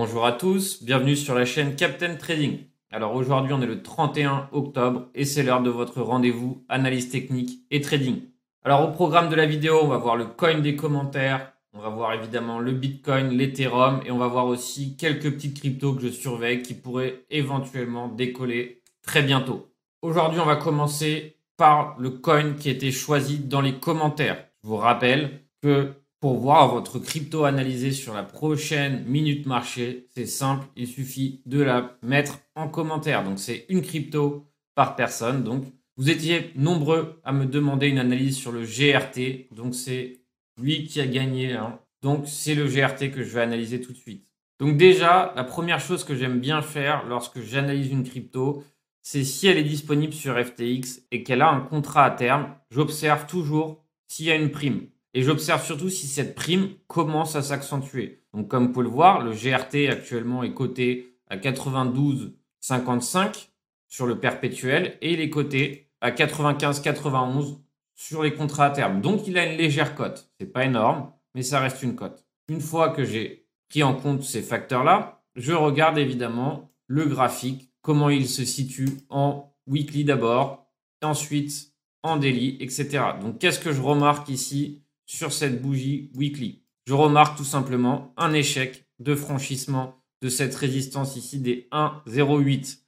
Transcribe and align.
Bonjour 0.00 0.24
à 0.24 0.30
tous, 0.30 0.84
bienvenue 0.84 1.16
sur 1.16 1.34
la 1.34 1.44
chaîne 1.44 1.74
Captain 1.74 2.14
Trading. 2.14 2.60
Alors 2.92 3.16
aujourd'hui 3.16 3.52
on 3.52 3.60
est 3.60 3.66
le 3.66 3.82
31 3.82 4.48
octobre 4.52 5.08
et 5.16 5.24
c'est 5.24 5.42
l'heure 5.42 5.60
de 5.60 5.70
votre 5.70 6.02
rendez-vous 6.02 6.64
analyse 6.68 7.10
technique 7.10 7.64
et 7.72 7.80
trading. 7.80 8.20
Alors 8.62 8.88
au 8.88 8.92
programme 8.92 9.28
de 9.28 9.34
la 9.34 9.44
vidéo 9.44 9.80
on 9.82 9.88
va 9.88 9.96
voir 9.96 10.14
le 10.14 10.26
coin 10.26 10.60
des 10.60 10.76
commentaires, 10.76 11.52
on 11.72 11.80
va 11.80 11.88
voir 11.88 12.12
évidemment 12.12 12.60
le 12.60 12.70
Bitcoin, 12.70 13.30
l'Ethereum 13.30 14.00
et 14.06 14.12
on 14.12 14.18
va 14.18 14.28
voir 14.28 14.46
aussi 14.46 14.96
quelques 14.96 15.32
petites 15.32 15.58
cryptos 15.58 15.94
que 15.94 16.02
je 16.02 16.10
surveille 16.10 16.62
qui 16.62 16.74
pourraient 16.74 17.24
éventuellement 17.30 18.06
décoller 18.06 18.82
très 19.02 19.22
bientôt. 19.22 19.68
Aujourd'hui 20.02 20.38
on 20.38 20.46
va 20.46 20.54
commencer 20.54 21.38
par 21.56 21.96
le 21.98 22.10
coin 22.10 22.52
qui 22.52 22.68
a 22.68 22.72
été 22.72 22.92
choisi 22.92 23.40
dans 23.40 23.62
les 23.62 23.80
commentaires. 23.80 24.44
Je 24.62 24.68
vous 24.68 24.76
rappelle 24.76 25.40
que 25.60 25.90
pour 26.20 26.38
voir 26.38 26.72
votre 26.72 26.98
crypto 26.98 27.44
analysée 27.44 27.92
sur 27.92 28.12
la 28.12 28.24
prochaine 28.24 29.04
minute 29.04 29.46
marché, 29.46 30.08
c'est 30.14 30.26
simple, 30.26 30.66
il 30.76 30.88
suffit 30.88 31.42
de 31.46 31.60
la 31.60 31.96
mettre 32.02 32.40
en 32.54 32.68
commentaire. 32.68 33.24
Donc 33.24 33.38
c'est 33.38 33.66
une 33.68 33.82
crypto 33.82 34.46
par 34.74 34.96
personne. 34.96 35.44
Donc 35.44 35.64
vous 35.96 36.10
étiez 36.10 36.52
nombreux 36.56 37.20
à 37.24 37.32
me 37.32 37.46
demander 37.46 37.88
une 37.88 37.98
analyse 37.98 38.36
sur 38.36 38.52
le 38.52 38.62
GRT. 38.62 39.54
Donc 39.54 39.74
c'est 39.74 40.22
lui 40.60 40.84
qui 40.84 41.00
a 41.00 41.06
gagné. 41.06 41.52
Hein. 41.52 41.78
Donc 42.02 42.26
c'est 42.26 42.54
le 42.54 42.66
GRT 42.66 43.10
que 43.12 43.22
je 43.22 43.34
vais 43.34 43.42
analyser 43.42 43.80
tout 43.80 43.92
de 43.92 43.98
suite. 43.98 44.26
Donc 44.58 44.76
déjà, 44.76 45.32
la 45.36 45.44
première 45.44 45.80
chose 45.80 46.02
que 46.02 46.16
j'aime 46.16 46.40
bien 46.40 46.62
faire 46.62 47.06
lorsque 47.06 47.40
j'analyse 47.40 47.92
une 47.92 48.02
crypto, 48.02 48.64
c'est 49.02 49.22
si 49.22 49.46
elle 49.46 49.56
est 49.56 49.64
disponible 49.64 50.12
sur 50.12 50.36
FTX 50.36 51.02
et 51.12 51.22
qu'elle 51.22 51.42
a 51.42 51.50
un 51.50 51.60
contrat 51.60 52.04
à 52.04 52.10
terme, 52.10 52.54
j'observe 52.70 53.26
toujours 53.26 53.84
s'il 54.08 54.26
y 54.26 54.32
a 54.32 54.34
une 54.34 54.50
prime. 54.50 54.88
Et 55.18 55.22
j'observe 55.24 55.66
surtout 55.66 55.90
si 55.90 56.06
cette 56.06 56.36
prime 56.36 56.76
commence 56.86 57.34
à 57.34 57.42
s'accentuer. 57.42 58.22
Donc 58.32 58.46
comme 58.46 58.68
vous 58.68 58.72
pouvez 58.72 58.84
le 58.84 58.92
voir, 58.92 59.20
le 59.20 59.32
GRT 59.32 59.90
actuellement 59.90 60.44
est 60.44 60.54
coté 60.54 61.18
à 61.26 61.36
92,55 61.36 63.48
sur 63.88 64.06
le 64.06 64.20
perpétuel 64.20 64.96
et 65.02 65.14
il 65.14 65.20
est 65.20 65.28
coté 65.28 65.90
à 66.00 66.12
95,91 66.12 67.58
sur 67.96 68.22
les 68.22 68.32
contrats 68.32 68.66
à 68.66 68.70
terme. 68.70 69.00
Donc 69.00 69.26
il 69.26 69.36
a 69.38 69.44
une 69.44 69.58
légère 69.58 69.96
cote. 69.96 70.30
C'est 70.38 70.52
pas 70.52 70.64
énorme, 70.64 71.10
mais 71.34 71.42
ça 71.42 71.58
reste 71.58 71.82
une 71.82 71.96
cote. 71.96 72.24
Une 72.48 72.60
fois 72.60 72.90
que 72.90 73.02
j'ai 73.02 73.48
pris 73.68 73.82
en 73.82 73.94
compte 73.94 74.22
ces 74.22 74.42
facteurs-là, 74.42 75.24
je 75.34 75.52
regarde 75.52 75.98
évidemment 75.98 76.70
le 76.86 77.06
graphique, 77.06 77.72
comment 77.82 78.08
il 78.08 78.28
se 78.28 78.44
situe 78.44 78.90
en 79.08 79.52
weekly 79.66 80.04
d'abord, 80.04 80.68
ensuite 81.02 81.72
en 82.04 82.18
daily, 82.18 82.56
etc. 82.60 83.00
Donc 83.20 83.40
qu'est-ce 83.40 83.58
que 83.58 83.72
je 83.72 83.82
remarque 83.82 84.28
ici? 84.28 84.84
Sur 85.08 85.32
cette 85.32 85.60
bougie 85.60 86.10
weekly. 86.14 86.62
Je 86.86 86.92
remarque 86.92 87.36
tout 87.36 87.44
simplement 87.44 88.12
un 88.16 88.32
échec 88.32 88.86
de 89.00 89.14
franchissement 89.14 89.96
de 90.20 90.28
cette 90.28 90.54
résistance 90.54 91.16
ici 91.16 91.38
des 91.38 91.66
1,08. 91.72 92.78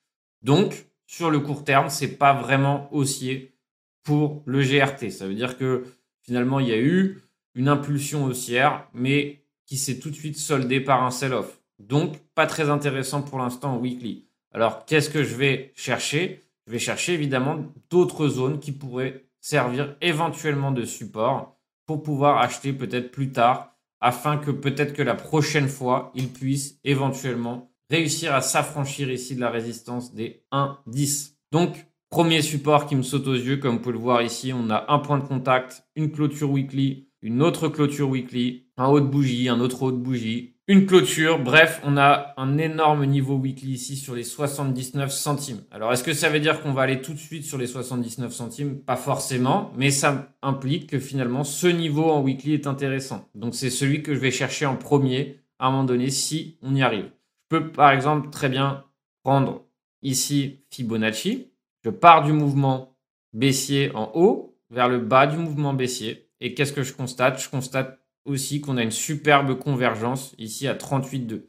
Donc, 0.43 0.87
sur 1.07 1.31
le 1.31 1.41
court 1.41 1.65
terme, 1.65 1.89
c'est 1.89 2.17
pas 2.19 2.35
vraiment 2.35 2.89
haussier 2.93 3.57
pour 4.05 4.43
le 4.45 4.63
GRT. 4.63 5.11
Ça 5.11 5.27
veut 5.27 5.35
dire 5.35 5.57
que 5.57 5.85
finalement, 6.23 6.61
il 6.61 6.69
y 6.69 6.73
a 6.73 6.79
eu 6.79 7.23
une 7.55 7.69
impulsion 7.69 8.25
haussière, 8.25 8.87
mais 8.93 9.45
qui 9.67 9.77
s'est 9.77 9.99
tout 9.99 10.11
de 10.11 10.15
suite 10.15 10.37
soldée 10.37 10.81
par 10.81 11.03
un 11.03 11.11
sell-off. 11.11 11.61
Donc, 11.79 12.19
pas 12.35 12.47
très 12.47 12.69
intéressant 12.69 13.23
pour 13.23 13.39
l'instant 13.39 13.79
weekly. 13.79 14.27
Alors, 14.53 14.85
qu'est-ce 14.85 15.11
que 15.11 15.25
je 15.25 15.37
vais 15.37 15.73
chercher? 15.75 16.43
Je 16.67 16.73
vais 16.73 16.79
chercher 16.79 17.15
évidemment 17.15 17.65
d'autres 17.89 18.29
zones 18.29 18.61
qui 18.61 18.73
pourraient 18.73 19.25
servir 19.41 19.97
éventuellement 20.01 20.71
de 20.71 20.85
support 20.85 21.60
pouvoir 21.99 22.39
acheter 22.39 22.73
peut-être 22.73 23.11
plus 23.11 23.33
tard 23.33 23.77
afin 24.01 24.39
que 24.39 24.51
peut-être 24.51 24.95
que 24.95 25.03
la 25.03 25.15
prochaine 25.15 25.69
fois, 25.69 26.11
il 26.15 26.29
puisse 26.29 26.79
éventuellement 26.85 27.71
réussir 27.91 28.35
à 28.35 28.41
s'affranchir 28.41 29.11
ici 29.11 29.35
de 29.35 29.41
la 29.41 29.51
résistance 29.51 30.15
des 30.15 30.45
1,10. 30.53 31.35
Donc, 31.53 31.87
premier 32.09 32.41
support 32.41 32.87
qui 32.87 32.97
me 32.97 33.03
saute 33.03 33.27
aux 33.27 33.35
yeux, 33.35 33.59
comme 33.59 33.75
vous 33.75 33.81
pouvez 33.81 33.95
le 33.95 33.99
voir 33.99 34.23
ici, 34.23 34.53
on 34.55 34.71
a 34.71 34.87
un 34.89 34.99
point 35.01 35.19
de 35.19 35.25
contact, 35.25 35.85
une 35.97 36.11
clôture 36.11 36.51
weekly, 36.51 37.09
une 37.23 37.43
autre 37.43 37.69
clôture 37.69 38.09
weekly, 38.09 38.69
un 38.77 38.87
haut 38.87 39.01
de 39.01 39.07
bougie, 39.07 39.49
un 39.49 39.61
autre 39.61 39.83
haut 39.83 39.93
de 39.93 39.97
bougie, 39.99 40.57
une 40.71 40.87
clôture. 40.87 41.41
Bref, 41.41 41.81
on 41.83 41.97
a 41.97 42.33
un 42.37 42.57
énorme 42.57 43.05
niveau 43.05 43.35
weekly 43.35 43.73
ici 43.73 43.97
sur 43.97 44.15
les 44.15 44.23
79 44.23 45.11
centimes. 45.11 45.63
Alors, 45.73 45.93
est-ce 45.93 46.05
que 46.05 46.15
ça 46.15 46.29
veut 46.29 46.39
dire 46.39 46.63
qu'on 46.63 46.73
va 46.73 46.83
aller 46.83 47.01
tout 47.01 47.13
de 47.13 47.19
suite 47.19 47.45
sur 47.45 47.59
les 47.59 47.67
79 47.67 48.33
centimes? 48.33 48.79
Pas 48.79 48.95
forcément, 48.95 49.73
mais 49.77 49.91
ça 49.91 50.33
implique 50.43 50.89
que 50.89 51.01
finalement, 51.01 51.43
ce 51.43 51.67
niveau 51.67 52.05
en 52.05 52.23
weekly 52.23 52.55
est 52.55 52.69
intéressant. 52.69 53.29
Donc, 53.35 53.57
c'est 53.57 53.69
celui 53.69 54.05
que 54.05 54.15
je 54.15 54.21
vais 54.21 54.31
chercher 54.31 54.65
en 54.65 54.77
premier 54.77 55.41
à 55.59 55.67
un 55.67 55.71
moment 55.73 55.83
donné 55.83 56.09
si 56.09 56.57
on 56.63 56.73
y 56.73 56.83
arrive. 56.83 57.11
Je 57.51 57.59
peux, 57.59 57.73
par 57.73 57.91
exemple, 57.91 58.31
très 58.31 58.49
bien 58.49 58.85
prendre 59.25 59.65
ici 60.03 60.61
Fibonacci. 60.71 61.49
Je 61.85 61.91
pars 61.91 62.23
du 62.23 62.33
mouvement 62.33 62.97
baissier 63.33 63.91
en 63.97 64.13
haut 64.15 64.57
vers 64.71 64.89
le 64.89 65.01
bas 65.01 65.27
du 65.27 65.37
mouvement 65.37 65.75
baissier. 65.75 66.29
Et 66.41 66.55
qu'est-ce 66.55 66.73
que 66.73 66.85
je 66.85 66.93
constate? 66.93 67.43
Je 67.43 67.51
constate 67.51 68.00
aussi 68.25 68.61
qu'on 68.61 68.77
a 68.77 68.83
une 68.83 68.91
superbe 68.91 69.59
convergence 69.59 70.35
ici 70.39 70.69
à 70.69 70.75
38,2. 70.75 71.43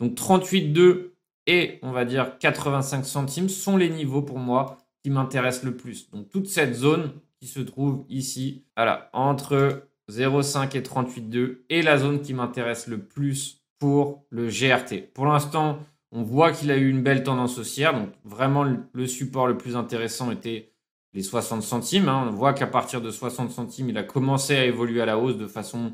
Donc 0.00 0.14
38,2 0.14 1.10
et 1.46 1.78
on 1.82 1.92
va 1.92 2.04
dire 2.04 2.38
85 2.38 3.04
centimes 3.04 3.48
sont 3.48 3.76
les 3.76 3.90
niveaux 3.90 4.22
pour 4.22 4.38
moi 4.38 4.78
qui 5.02 5.10
m'intéressent 5.10 5.64
le 5.64 5.76
plus. 5.76 6.10
Donc 6.10 6.28
toute 6.30 6.48
cette 6.48 6.74
zone 6.74 7.12
qui 7.40 7.46
se 7.46 7.60
trouve 7.60 8.04
ici, 8.08 8.64
voilà, 8.76 9.10
entre 9.12 9.88
0,5 10.10 10.76
et 10.76 10.80
38,2 10.80 11.58
est 11.68 11.82
la 11.82 11.98
zone 11.98 12.20
qui 12.20 12.34
m'intéresse 12.34 12.86
le 12.86 12.98
plus 12.98 13.62
pour 13.78 14.24
le 14.30 14.48
GRT. 14.48 15.12
Pour 15.12 15.26
l'instant, 15.26 15.78
on 16.12 16.22
voit 16.22 16.52
qu'il 16.52 16.70
a 16.70 16.76
eu 16.76 16.88
une 16.88 17.02
belle 17.02 17.22
tendance 17.22 17.58
haussière. 17.58 17.92
Donc 17.92 18.08
vraiment, 18.24 18.64
le 18.64 19.06
support 19.06 19.46
le 19.46 19.56
plus 19.56 19.76
intéressant 19.76 20.30
était 20.30 20.72
les 21.12 21.22
60 21.22 21.62
centimes. 21.62 22.08
Hein. 22.08 22.26
On 22.28 22.30
voit 22.30 22.52
qu'à 22.52 22.66
partir 22.66 23.00
de 23.00 23.10
60 23.10 23.50
centimes, 23.50 23.90
il 23.90 23.98
a 23.98 24.02
commencé 24.02 24.56
à 24.56 24.64
évoluer 24.64 25.02
à 25.02 25.06
la 25.06 25.18
hausse 25.18 25.36
de 25.36 25.46
façon 25.46 25.92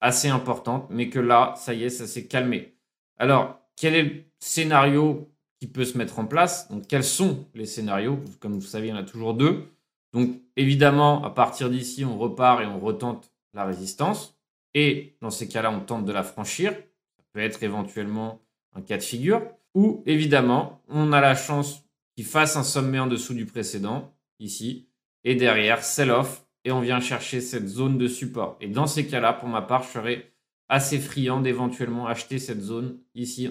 assez 0.00 0.28
importante, 0.28 0.86
mais 0.90 1.10
que 1.10 1.18
là, 1.18 1.54
ça 1.56 1.74
y 1.74 1.84
est, 1.84 1.90
ça 1.90 2.06
s'est 2.06 2.26
calmé. 2.26 2.74
Alors, 3.18 3.60
quel 3.76 3.94
est 3.94 4.02
le 4.02 4.24
scénario 4.38 5.30
qui 5.58 5.66
peut 5.66 5.84
se 5.84 5.98
mettre 5.98 6.18
en 6.18 6.26
place? 6.26 6.70
Donc, 6.70 6.86
quels 6.86 7.04
sont 7.04 7.46
les 7.54 7.66
scénarios? 7.66 8.18
Comme 8.40 8.54
vous 8.54 8.60
savez, 8.62 8.88
il 8.88 8.90
y 8.90 8.92
en 8.94 8.96
a 8.96 9.02
toujours 9.02 9.34
deux. 9.34 9.68
Donc, 10.12 10.40
évidemment, 10.56 11.24
à 11.24 11.30
partir 11.30 11.70
d'ici, 11.70 12.04
on 12.04 12.18
repart 12.18 12.62
et 12.62 12.66
on 12.66 12.80
retente 12.80 13.30
la 13.52 13.64
résistance. 13.64 14.36
Et 14.74 15.16
dans 15.20 15.30
ces 15.30 15.48
cas-là, 15.48 15.70
on 15.70 15.80
tente 15.80 16.04
de 16.04 16.12
la 16.12 16.22
franchir. 16.22 16.72
Ça 16.72 17.24
peut 17.32 17.40
être 17.40 17.62
éventuellement 17.62 18.40
un 18.74 18.80
cas 18.80 18.96
de 18.96 19.02
figure. 19.02 19.42
Ou, 19.74 20.02
évidemment, 20.06 20.82
on 20.88 21.12
a 21.12 21.20
la 21.20 21.34
chance 21.34 21.84
qu'il 22.16 22.24
fasse 22.24 22.56
un 22.56 22.64
sommet 22.64 22.98
en 22.98 23.06
dessous 23.06 23.34
du 23.34 23.46
précédent, 23.46 24.12
ici. 24.38 24.88
Et 25.24 25.34
derrière, 25.34 25.84
sell-off 25.84 26.44
et 26.64 26.72
on 26.72 26.80
vient 26.80 27.00
chercher 27.00 27.40
cette 27.40 27.68
zone 27.68 27.98
de 27.98 28.08
support. 28.08 28.56
Et 28.60 28.68
dans 28.68 28.86
ces 28.86 29.06
cas-là, 29.06 29.32
pour 29.32 29.48
ma 29.48 29.62
part, 29.62 29.82
je 29.82 29.88
serais 29.88 30.32
assez 30.68 30.98
friand 30.98 31.40
d'éventuellement 31.40 32.06
acheter 32.06 32.38
cette 32.38 32.60
zone 32.60 32.98
ici, 33.14 33.50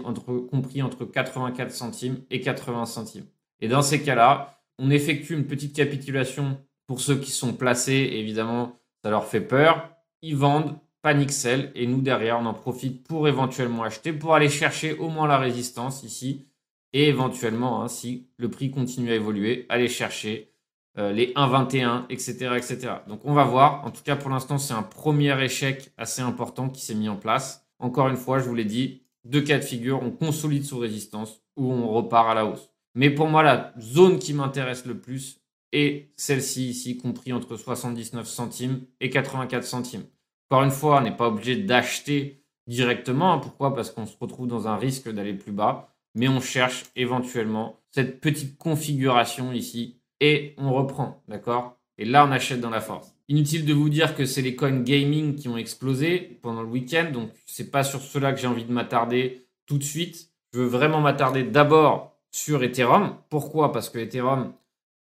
compris 0.50 0.81
entre 0.81 1.06
84 1.06 1.72
centimes 1.72 2.22
et 2.30 2.40
80 2.40 2.86
centimes. 2.86 3.25
Et 3.59 3.68
dans 3.68 3.81
ces 3.81 4.02
cas-là, 4.02 4.62
on 4.78 4.90
effectue 4.90 5.34
une 5.34 5.46
petite 5.46 5.75
capitulation 5.75 6.58
pour 6.88 7.02
ceux 7.02 7.18
qui 7.18 7.31
sont 7.31 7.53
placés. 7.53 8.09
Évidemment, 8.14 8.80
ça 9.03 9.09
leur 9.09 9.25
fait 9.25 9.42
peur. 9.42 9.92
Ils 10.22 10.38
vendent, 10.38 10.78
panique 11.02 11.31
sell, 11.31 11.72
et 11.75 11.88
nous 11.88 12.02
derrière, 12.02 12.40
on 12.40 12.46
en 12.46 12.53
profite 12.53 13.06
pour 13.06 13.28
éventuellement 13.28 13.84
acheter, 13.84 14.14
pour 14.14 14.34
aller 14.34 14.50
chercher 14.50 14.94
au 14.94 15.09
moins 15.09 15.28
la 15.28 15.38
résistance 15.38 16.03
ici, 16.03 16.48
et 16.94 17.08
éventuellement, 17.08 17.84
hein, 17.84 17.88
si 17.88 18.28
le 18.38 18.50
prix 18.50 18.72
continue 18.72 19.12
à 19.12 19.16
évoluer, 19.16 19.66
aller 19.69 19.88
chercher 19.88 20.52
euh, 20.97 21.11
les 21.11 21.33
1,21, 21.33 22.05
etc., 22.09 22.55
etc. 22.57 22.94
Donc 23.07 23.22
on 23.23 23.33
va 23.33 23.44
voir. 23.44 23.85
En 23.85 23.91
tout 23.91 24.01
cas, 24.03 24.16
pour 24.16 24.29
l'instant, 24.29 24.57
c'est 24.57 24.73
un 24.73 24.83
premier 24.83 25.41
échec 25.44 25.91
assez 25.97 26.22
important 26.22 26.69
qui 26.69 26.81
s'est 26.81 26.95
mis 26.95 27.09
en 27.09 27.16
place. 27.16 27.67
Encore 27.79 28.07
une 28.07 28.17
fois, 28.17 28.39
je 28.39 28.45
vous 28.45 28.55
l'ai 28.55 28.66
dit, 28.66 29.03
deux 29.23 29.41
cas 29.41 29.59
de 29.59 29.63
figure, 29.63 30.01
on 30.01 30.11
consolide 30.11 30.66
sous 30.66 30.80
résistance 30.80 31.41
ou 31.56 31.71
on 31.71 31.88
repart 31.89 32.30
à 32.30 32.33
la 32.33 32.45
hausse. 32.45 32.69
Mais 32.95 33.09
pour 33.09 33.27
moi, 33.27 33.44
la 33.44 33.74
zone 33.80 34.19
qui 34.19 34.33
m'intéresse 34.33 34.86
le 34.86 34.97
plus 34.97 35.41
est 35.71 36.12
celle-ci 36.15 36.69
ici, 36.69 36.97
compris 36.97 37.31
entre 37.33 37.56
79 37.56 38.27
centimes 38.27 38.81
et 39.00 39.09
84 39.09 39.63
centimes. 39.63 40.06
Encore 40.50 40.63
une 40.63 40.71
fois, 40.71 40.97
on 40.97 41.01
n'est 41.01 41.15
pas 41.15 41.27
obligé 41.27 41.56
d'acheter 41.57 42.44
directement. 42.68 43.39
Pourquoi? 43.39 43.75
Parce 43.75 43.92
qu'on 43.92 44.07
se 44.07 44.18
retrouve 44.19 44.47
dans 44.47 44.68
un 44.68 44.77
risque 44.77 45.09
d'aller 45.09 45.33
plus 45.33 45.51
bas. 45.51 45.94
Mais 46.15 46.27
on 46.27 46.42
cherche 46.42 46.85
éventuellement 46.95 47.80
cette 47.92 48.19
petite 48.19 48.57
configuration 48.57 49.53
ici 49.53 49.99
et 50.19 50.54
on 50.57 50.74
reprend, 50.74 51.24
d'accord? 51.27 51.77
Et 51.98 52.06
là, 52.06 52.25
on 52.25 52.31
achète 52.31 52.62
dans 52.62 52.69
la 52.69 52.81
force. 52.81 53.13
Inutile 53.27 53.66
de 53.66 53.74
vous 53.74 53.89
dire 53.89 54.16
que 54.16 54.25
c'est 54.25 54.42
les 54.42 54.56
coins 54.56 54.81
gaming 54.81 55.36
qui 55.36 55.50
ont 55.50 55.57
explosé 55.57 56.39
pendant 56.42 56.63
le 56.63 56.69
week-end, 56.69 57.12
donc 57.12 57.30
c'est 57.45 57.71
pas 57.71 57.83
sur 57.83 58.01
cela 58.01 58.33
que 58.33 58.39
j'ai 58.39 58.48
envie 58.48 58.63
de 58.63 58.71
m'attarder 58.71 59.45
tout 59.66 59.77
de 59.77 59.83
suite. 59.83 60.30
Je 60.54 60.60
veux 60.60 60.66
vraiment 60.66 61.01
m'attarder 61.01 61.44
d'abord 61.44 62.16
sur 62.31 62.63
Ethereum. 62.63 63.16
Pourquoi? 63.30 63.71
Parce 63.71 63.89
que 63.89 64.00
Ethereum 64.00 64.54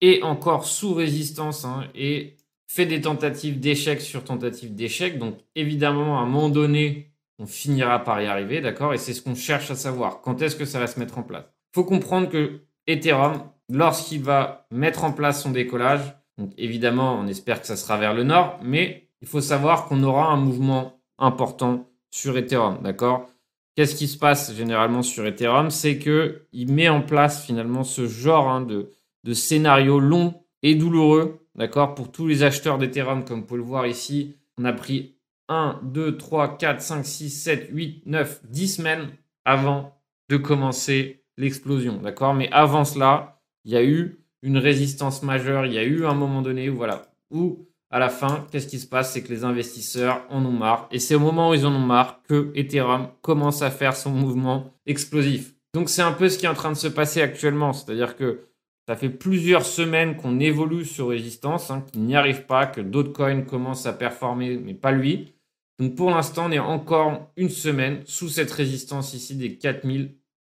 est 0.01 0.23
encore 0.23 0.65
sous 0.65 0.95
résistance 0.95 1.65
hein, 1.65 1.85
et 1.95 2.37
fait 2.69 2.87
des 2.87 3.01
tentatives 3.01 3.61
d'échec 3.61 4.01
sur 4.01 4.25
tentatives 4.25 4.75
d'échec. 4.75 5.19
Donc 5.19 5.37
évidemment, 5.55 6.19
à 6.19 6.23
un 6.23 6.27
moment 6.27 6.49
donné, 6.49 7.13
on 7.39 7.47
finira 7.47 8.03
par 8.03 8.21
y 8.21 8.27
arriver, 8.27 8.61
d'accord? 8.61 8.95
Et 8.95 8.99
c'est 8.99 9.15
ce 9.15 9.23
qu'on 9.23 9.35
cherche 9.35 9.71
à 9.71 9.77
savoir. 9.77 10.21
Quand 10.23 10.43
est-ce 10.43 10.57
que 10.57 10.65
ça 10.65 10.81
va 10.81 10.87
se 10.87 10.99
mettre 10.99 11.19
en 11.19 11.23
place? 11.23 11.45
Il 11.73 11.75
faut 11.75 11.85
comprendre 11.85 12.29
que 12.29 12.63
Ethereum, 12.87 13.43
lorsqu'il 13.69 14.23
va 14.23 14.67
mettre 14.71 15.05
en 15.05 15.13
place 15.13 15.43
son 15.43 15.51
décollage, 15.51 16.15
évidemment, 16.57 17.19
on 17.19 17.27
espère 17.27 17.61
que 17.61 17.67
ça 17.67 17.77
sera 17.77 17.97
vers 17.97 18.15
le 18.15 18.25
nord, 18.25 18.59
mais 18.63 19.09
il 19.21 19.29
faut 19.29 19.41
savoir 19.41 19.87
qu'on 19.87 20.03
aura 20.03 20.27
un 20.27 20.37
mouvement 20.37 21.01
important 21.19 21.91
sur 22.11 22.37
Ethereum, 22.37 22.79
d'accord? 22.83 23.29
Qu'est-ce 23.75 23.95
qui 23.95 24.09
se 24.09 24.19
passe 24.19 24.55
généralement 24.55 25.03
sur 25.03 25.27
Ethereum? 25.27 25.71
C'est 25.71 25.99
qu'il 25.99 26.73
met 26.73 26.89
en 26.89 27.03
place 27.03 27.45
finalement 27.45 27.85
ce 27.85 28.07
genre 28.07 28.49
hein, 28.49 28.61
de, 28.61 28.91
de 29.25 29.33
scénario 29.35 30.01
long 30.01 30.43
et 30.63 30.75
douloureux, 30.75 31.47
d'accord? 31.55 31.95
Pour 31.95 32.11
tous 32.11 32.27
les 32.27 32.43
acheteurs 32.43 32.79
d'Ethereum, 32.79 33.25
comme 33.25 33.41
vous 33.41 33.47
pouvez 33.47 33.61
le 33.61 33.67
voir 33.67 33.87
ici, 33.87 34.37
on 34.59 34.65
a 34.65 34.73
pris 34.73 35.17
1, 35.49 35.81
2, 35.83 36.17
3, 36.17 36.59
4, 36.59 36.81
5, 36.81 37.05
6, 37.05 37.31
7, 37.31 37.69
8, 37.73 38.03
9, 38.07 38.41
10 38.49 38.69
semaines 38.69 39.09
avant 39.45 39.97
de 40.29 40.37
commencer 40.37 41.25
l'explosion, 41.37 41.99
d'accord? 41.99 42.35
Mais 42.35 42.51
avant 42.51 42.85
cela, 42.85 43.38
il 43.69 43.75
y 43.75 43.77
a 43.77 43.85
eu 43.85 44.19
une 44.41 44.57
résistance 44.57 45.23
majeure, 45.23 45.67
il 45.67 45.75
y 45.75 45.79
a 45.79 45.85
eu 45.85 46.07
un 46.07 46.15
moment 46.15 46.41
donné 46.41 46.71
où, 46.71 46.77
voilà, 46.77 47.13
où 47.31 47.67
à 47.91 47.99
la 47.99 48.09
fin, 48.09 48.47
qu'est-ce 48.51 48.67
qui 48.67 48.79
se 48.79 48.87
passe? 48.87 49.13
C'est 49.13 49.23
que 49.23 49.29
les 49.29 49.45
investisseurs 49.45 50.25
en 50.31 50.43
ont 50.47 50.53
marre. 50.53 50.89
Et 50.91 50.99
c'est 50.99 51.15
au 51.15 51.21
moment 51.21 51.51
où 51.51 51.55
ils 51.55 51.67
en 51.67 51.75
ont 51.75 51.79
marre 51.79 52.23
que 52.27 52.51
Ethereum 52.55 53.09
commence 53.21 53.61
à 53.61 53.71
faire 53.71 53.95
son 53.95 54.11
mouvement 54.11 54.73
explosif. 54.87 55.55
Donc 55.75 55.91
c'est 55.91 56.01
un 56.01 56.13
peu 56.13 56.31
ce 56.31 56.39
qui 56.39 56.47
est 56.47 56.49
en 56.49 56.55
train 56.55 56.73
de 56.73 56.79
se 56.79 56.89
passer 56.89 57.21
actuellement. 57.21 57.75
C'est-à-dire 57.75 58.17
que 58.17 58.41
ça 58.87 58.97
fait 58.97 59.11
plusieurs 59.11 59.67
semaines 59.67 60.17
qu'on 60.17 60.41
évolue 60.41 60.87
sur 60.87 61.11
résistance, 61.11 61.71
hein, 61.71 61.85
qu'il 61.93 62.05
n'y 62.05 62.17
arrive 62.17 62.47
pas, 62.47 62.65
que 62.65 62.81
d'autres 62.81 63.13
coins 63.13 63.43
commencent 63.43 63.85
à 63.85 63.93
performer, 63.93 64.57
mais 64.57 64.73
pas 64.73 64.93
lui. 64.93 65.35
Donc 65.79 65.95
pour 65.95 66.11
l'instant, 66.11 66.47
on 66.47 66.53
est 66.53 66.59
encore 66.59 67.31
une 67.37 67.51
semaine 67.51 68.01
sous 68.07 68.31
cette 68.31 68.51
résistance 68.51 69.13
ici 69.13 69.37
des 69.37 69.59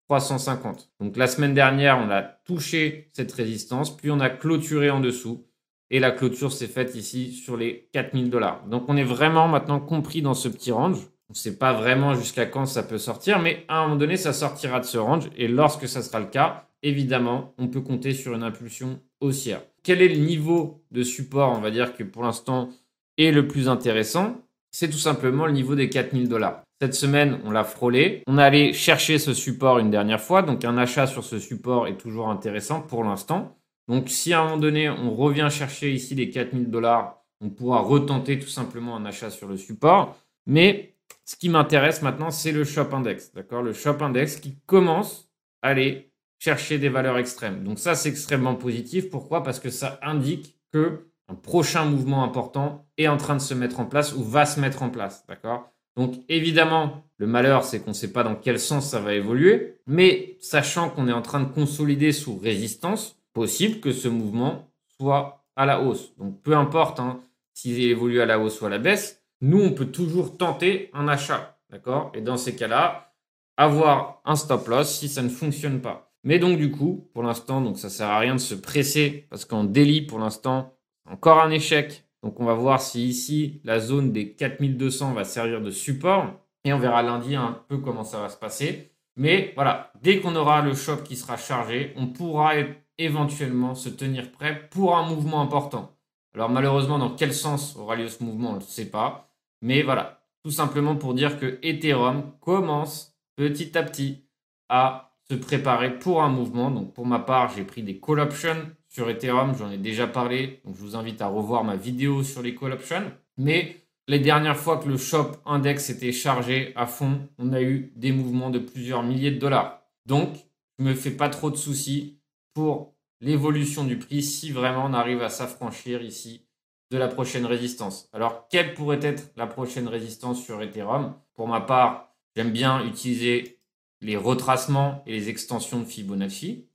4350. 0.08 0.90
Donc 1.00 1.18
la 1.18 1.28
semaine 1.28 1.54
dernière, 1.54 2.00
on 2.00 2.10
a 2.10 2.22
touché 2.22 3.10
cette 3.14 3.32
résistance, 3.32 3.96
puis 3.96 4.12
on 4.12 4.20
a 4.20 4.30
clôturé 4.30 4.90
en 4.90 5.00
dessous. 5.00 5.46
Et 5.90 6.00
la 6.00 6.12
clôture 6.12 6.52
s'est 6.52 6.68
faite 6.68 6.96
ici 6.96 7.32
sur 7.32 7.56
les 7.56 7.90
4000 7.94 8.30
dollars. 8.30 8.66
Donc 8.68 8.90
on 8.90 8.98
est 8.98 9.04
vraiment 9.04 9.48
maintenant 9.48 9.80
compris 9.80 10.22
dans 10.22 10.34
ce 10.34 10.50
petit 10.50 10.72
range. 10.72 11.00
On 11.30 11.34
ne 11.34 11.36
sait 11.36 11.58
pas 11.58 11.74
vraiment 11.74 12.14
jusqu'à 12.14 12.46
quand 12.46 12.66
ça 12.66 12.84
peut 12.84 12.98
sortir, 12.98 13.40
mais 13.40 13.66
à 13.68 13.80
un 13.80 13.84
moment 13.84 13.96
donné, 13.98 14.18
ça 14.18 14.34
sortira 14.34 14.80
de 14.80 14.86
ce 14.86 14.98
range. 14.98 15.30
Et 15.36 15.48
lorsque 15.48 15.88
ça 15.88 16.02
sera 16.02 16.20
le 16.20 16.28
cas, 16.28 16.68
évidemment, 16.84 17.54
on 17.58 17.68
peut 17.68 17.82
compter 17.82 18.14
sur 18.14 18.34
une 18.34 18.44
impulsion 18.44 19.02
haussière. 19.20 19.62
Quel 19.84 20.02
est 20.02 20.10
le 20.10 20.20
niveau 20.20 20.84
de 20.92 21.04
support, 21.04 21.52
on 21.52 21.62
va 21.62 21.72
dire, 21.72 21.96
que 21.96 22.04
pour 22.04 22.24
l'instant 22.24 22.70
est 23.18 23.32
le 23.32 23.48
plus 23.48 23.68
intéressant? 23.68 24.42
C'est 24.72 24.90
tout 24.90 24.98
simplement 24.98 25.46
le 25.46 25.54
niveau 25.54 25.76
des 25.76 25.90
4000 25.90 26.30
dollars. 26.30 26.64
Cette 26.82 26.94
semaine, 26.94 27.40
on 27.44 27.52
l'a 27.52 27.64
frôlé. 27.64 28.24
On 28.28 28.38
est 28.38 28.44
allé 28.44 28.74
chercher 28.74 29.18
ce 29.18 29.34
support 29.34 29.80
une 29.80 29.90
dernière 29.90 30.22
fois. 30.22 30.44
Donc 30.44 30.64
un 30.64 30.78
achat 30.78 31.08
sur 31.08 31.24
ce 31.24 31.40
support 31.40 31.88
est 31.88 31.98
toujours 31.98 32.30
intéressant 32.30 32.82
pour 32.82 33.04
l'instant. 33.04 33.58
Donc, 33.88 34.10
si 34.10 34.34
à 34.34 34.42
un 34.42 34.44
moment 34.44 34.58
donné, 34.58 34.90
on 34.90 35.16
revient 35.16 35.48
chercher 35.50 35.92
ici 35.92 36.14
les 36.14 36.30
4000 36.30 36.70
dollars, 36.70 37.24
on 37.40 37.50
pourra 37.50 37.80
retenter 37.80 38.38
tout 38.38 38.50
simplement 38.50 38.98
un 38.98 39.06
achat 39.06 39.30
sur 39.30 39.48
le 39.48 39.58
support. 39.58 40.18
Mais 40.46 40.96
ce 41.24 41.36
qui 41.36 41.50
m'intéresse 41.50 42.02
maintenant, 42.02 42.32
c'est 42.32 42.52
le 42.52 42.64
Shop 42.64 42.90
Index. 42.92 43.34
D'accord? 43.34 43.62
Le 43.62 43.74
Shop 43.74 43.98
Index 44.02 44.38
qui 44.38 44.58
commence 44.66 45.32
à 45.62 45.70
aller 45.70 46.12
chercher 46.40 46.80
des 46.80 46.90
valeurs 46.90 47.18
extrêmes. 47.18 47.64
Donc, 47.64 47.80
ça, 47.80 47.96
c'est 47.96 48.10
extrêmement 48.10 48.56
positif. 48.56 49.10
Pourquoi? 49.10 49.42
Parce 49.44 49.60
que 49.60 49.70
ça 49.70 50.00
indique 50.02 50.60
que 50.72 51.08
un 51.30 51.36
prochain 51.36 51.86
mouvement 51.86 52.24
important 52.24 52.88
est 52.98 53.08
en 53.08 53.18
train 53.18 53.36
de 53.36 53.42
se 53.42 53.54
mettre 53.54 53.80
en 53.80 53.86
place 53.86 54.14
ou 54.14 54.24
va 54.24 54.46
se 54.46 54.60
mettre 54.60 54.84
en 54.84 54.90
place. 54.90 55.26
D'accord? 55.28 55.72
Donc 55.98 56.14
évidemment, 56.30 57.04
le 57.18 57.28
malheur, 57.28 57.64
c'est 57.64 57.80
qu'on 57.82 57.90
ne 57.90 57.96
sait 57.96 58.14
pas 58.14 58.24
dans 58.24 58.36
quel 58.36 58.60
sens 58.60 58.90
ça 58.90 59.00
va 59.00 59.16
évoluer, 59.16 59.80
mais 59.88 60.38
sachant 60.40 60.90
qu'on 60.90 61.08
est 61.08 61.14
en 61.14 61.24
train 61.24 61.42
de 61.42 61.52
consolider 61.52 62.12
sous 62.12 62.38
résistance, 62.38 63.20
possible 63.34 63.80
que 63.80 63.92
ce 63.92 64.08
mouvement 64.08 64.72
soit 65.00 65.44
à 65.56 65.66
la 65.66 65.82
hausse. 65.82 66.16
Donc 66.18 66.42
peu 66.44 66.56
importe 66.56 67.00
hein, 67.00 67.20
s'il 67.54 67.82
évolue 67.82 68.22
à 68.22 68.26
la 68.26 68.40
hausse 68.40 68.62
ou 68.62 68.68
à 68.68 68.70
la 68.70 68.78
baisse, 68.78 69.24
nous, 69.42 69.62
on 69.62 69.72
peut 69.72 69.88
toujours 69.88 70.38
tenter 70.38 70.90
un 70.94 71.08
achat. 71.08 71.58
D'accord? 71.70 72.12
Et 72.16 72.22
dans 72.22 72.38
ces 72.38 72.56
cas-là, 72.56 73.14
avoir 73.58 74.22
un 74.24 74.36
stop 74.36 74.68
loss 74.68 75.00
si 75.00 75.10
ça 75.10 75.22
ne 75.22 75.30
fonctionne 75.30 75.82
pas. 75.82 76.12
Mais 76.24 76.40
donc 76.40 76.58
du 76.58 76.72
coup, 76.72 77.10
pour 77.14 77.24
l'instant, 77.24 77.62
donc 77.62 77.78
ça 77.78 77.90
sert 77.90 78.10
à 78.10 78.20
rien 78.20 78.36
de 78.36 78.40
se 78.40 78.56
presser 78.56 79.28
parce 79.30 79.46
qu'en 79.46 79.64
délit, 79.64 80.02
pour 80.02 80.20
l'instant, 80.20 80.78
encore 81.10 81.42
un 81.42 81.52
échec. 81.52 82.07
Donc 82.24 82.40
on 82.40 82.46
va 82.46 82.54
voir 82.54 82.82
si 82.82 83.08
ici, 83.08 83.62
la 83.64 83.80
zone 83.80 84.12
des 84.12 84.34
4200 84.34 85.14
va 85.14 85.24
servir 85.24 85.62
de 85.62 85.72
support. 85.72 86.26
Et 86.64 86.74
on 86.74 86.80
verra 86.80 87.02
lundi 87.02 87.36
un 87.36 87.64
peu 87.68 87.78
comment 87.78 88.04
ça 88.04 88.20
va 88.20 88.30
se 88.30 88.38
passer. 88.38 88.92
Mais 89.16 89.54
voilà, 89.56 89.92
dès 90.02 90.20
qu'on 90.20 90.36
aura 90.36 90.62
le 90.62 90.74
shop 90.74 90.98
qui 90.98 91.16
sera 91.16 91.38
chargé, 91.38 91.94
on 91.96 92.08
pourra 92.08 92.54
éventuellement 92.98 93.76
se 93.76 93.90
tenir 93.90 94.32
prêt 94.32 94.68
pour 94.70 94.98
un 94.98 95.08
mouvement 95.08 95.42
important. 95.42 95.96
Alors 96.34 96.50
malheureusement, 96.50 97.00
dans 97.00 97.16
quel 97.16 97.34
sens 97.34 97.76
aura 97.78 97.96
lieu 97.96 98.08
ce 98.08 98.24
mouvement, 98.24 98.52
on 98.52 98.56
ne 98.56 98.62
sait 98.62 98.90
pas. 98.90 99.30
Mais 99.62 99.82
voilà, 99.82 100.22
tout 100.44 100.52
simplement 100.52 100.96
pour 100.96 101.14
dire 101.14 101.40
que 101.40 101.60
Ethereum 101.64 102.32
commence 102.42 103.18
petit 103.36 103.78
à 103.78 103.84
petit 103.84 104.26
à 104.70 105.16
se 105.30 105.36
préparer 105.36 105.98
pour 105.98 106.22
un 106.22 106.30
mouvement. 106.30 106.70
Donc 106.72 106.94
pour 106.94 107.06
ma 107.06 107.20
part, 107.20 107.54
j'ai 107.56 107.64
pris 107.64 107.84
des 107.84 108.00
call 108.00 108.20
options 108.20 108.72
sur 108.98 109.12
Ethereum, 109.12 109.56
j'en 109.56 109.70
ai 109.70 109.78
déjà 109.78 110.08
parlé. 110.08 110.60
Donc 110.66 110.76
je 110.76 110.82
vous 110.82 110.96
invite 110.96 111.22
à 111.22 111.28
revoir 111.28 111.64
ma 111.64 111.76
vidéo 111.76 112.24
sur 112.24 112.42
les 112.42 112.56
call 112.56 112.72
options. 112.72 113.12
Mais 113.38 113.76
les 114.08 114.18
dernières 114.18 114.58
fois 114.58 114.78
que 114.78 114.90
le 114.90 114.98
shop 114.98 115.34
index 115.46 115.92
était 115.92 116.12
chargé 116.12 116.74
à 116.76 116.88
fond, 116.88 117.20
on 117.38 117.54
a 117.54 117.62
eu 117.62 117.94
des 117.96 118.12
mouvements 118.12 118.50
de 118.50 118.58
plusieurs 118.58 119.04
milliers 119.04 119.30
de 119.30 119.38
dollars. 119.38 119.84
Donc, 120.08 120.36
je 120.80 120.84
ne 120.84 120.90
me 120.90 120.96
fais 120.96 121.12
pas 121.12 121.30
trop 121.30 121.52
de 121.52 121.58
soucis 121.58 122.20
pour 122.56 122.96
l'évolution 123.22 123.84
du 123.84 124.00
prix 124.00 124.24
si 124.24 124.52
vraiment 124.52 124.86
on 124.86 124.94
arrive 124.94 125.22
à 125.22 125.30
s'affranchir 125.30 126.02
ici 126.02 126.48
de 126.90 126.98
la 126.98 127.08
prochaine 127.08 127.46
résistance. 127.46 128.10
Alors, 128.14 128.48
quelle 128.50 128.74
pourrait 128.74 129.04
être 129.04 129.32
la 129.36 129.46
prochaine 129.46 129.88
résistance 129.88 130.44
sur 130.44 130.60
Ethereum? 130.60 131.14
Pour 131.36 131.48
ma 131.48 131.62
part, 131.62 132.16
j'aime 132.36 132.52
bien 132.52 132.84
utiliser 132.84 133.60
les 134.02 134.18
retracements 134.18 135.04
et 135.06 135.12
les 135.12 135.30
extensions 135.30 135.82
de 135.82 135.86
Fibonacci. 135.86 136.68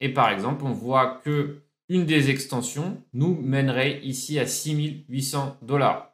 Et 0.00 0.08
par 0.08 0.30
exemple, 0.30 0.64
on 0.64 0.72
voit 0.72 1.20
que 1.24 1.67
une 1.88 2.06
des 2.06 2.30
extensions 2.30 3.02
nous 3.12 3.34
mènerait 3.40 4.00
ici 4.02 4.38
à 4.38 4.46
6800 4.46 5.58
dollars. 5.62 6.12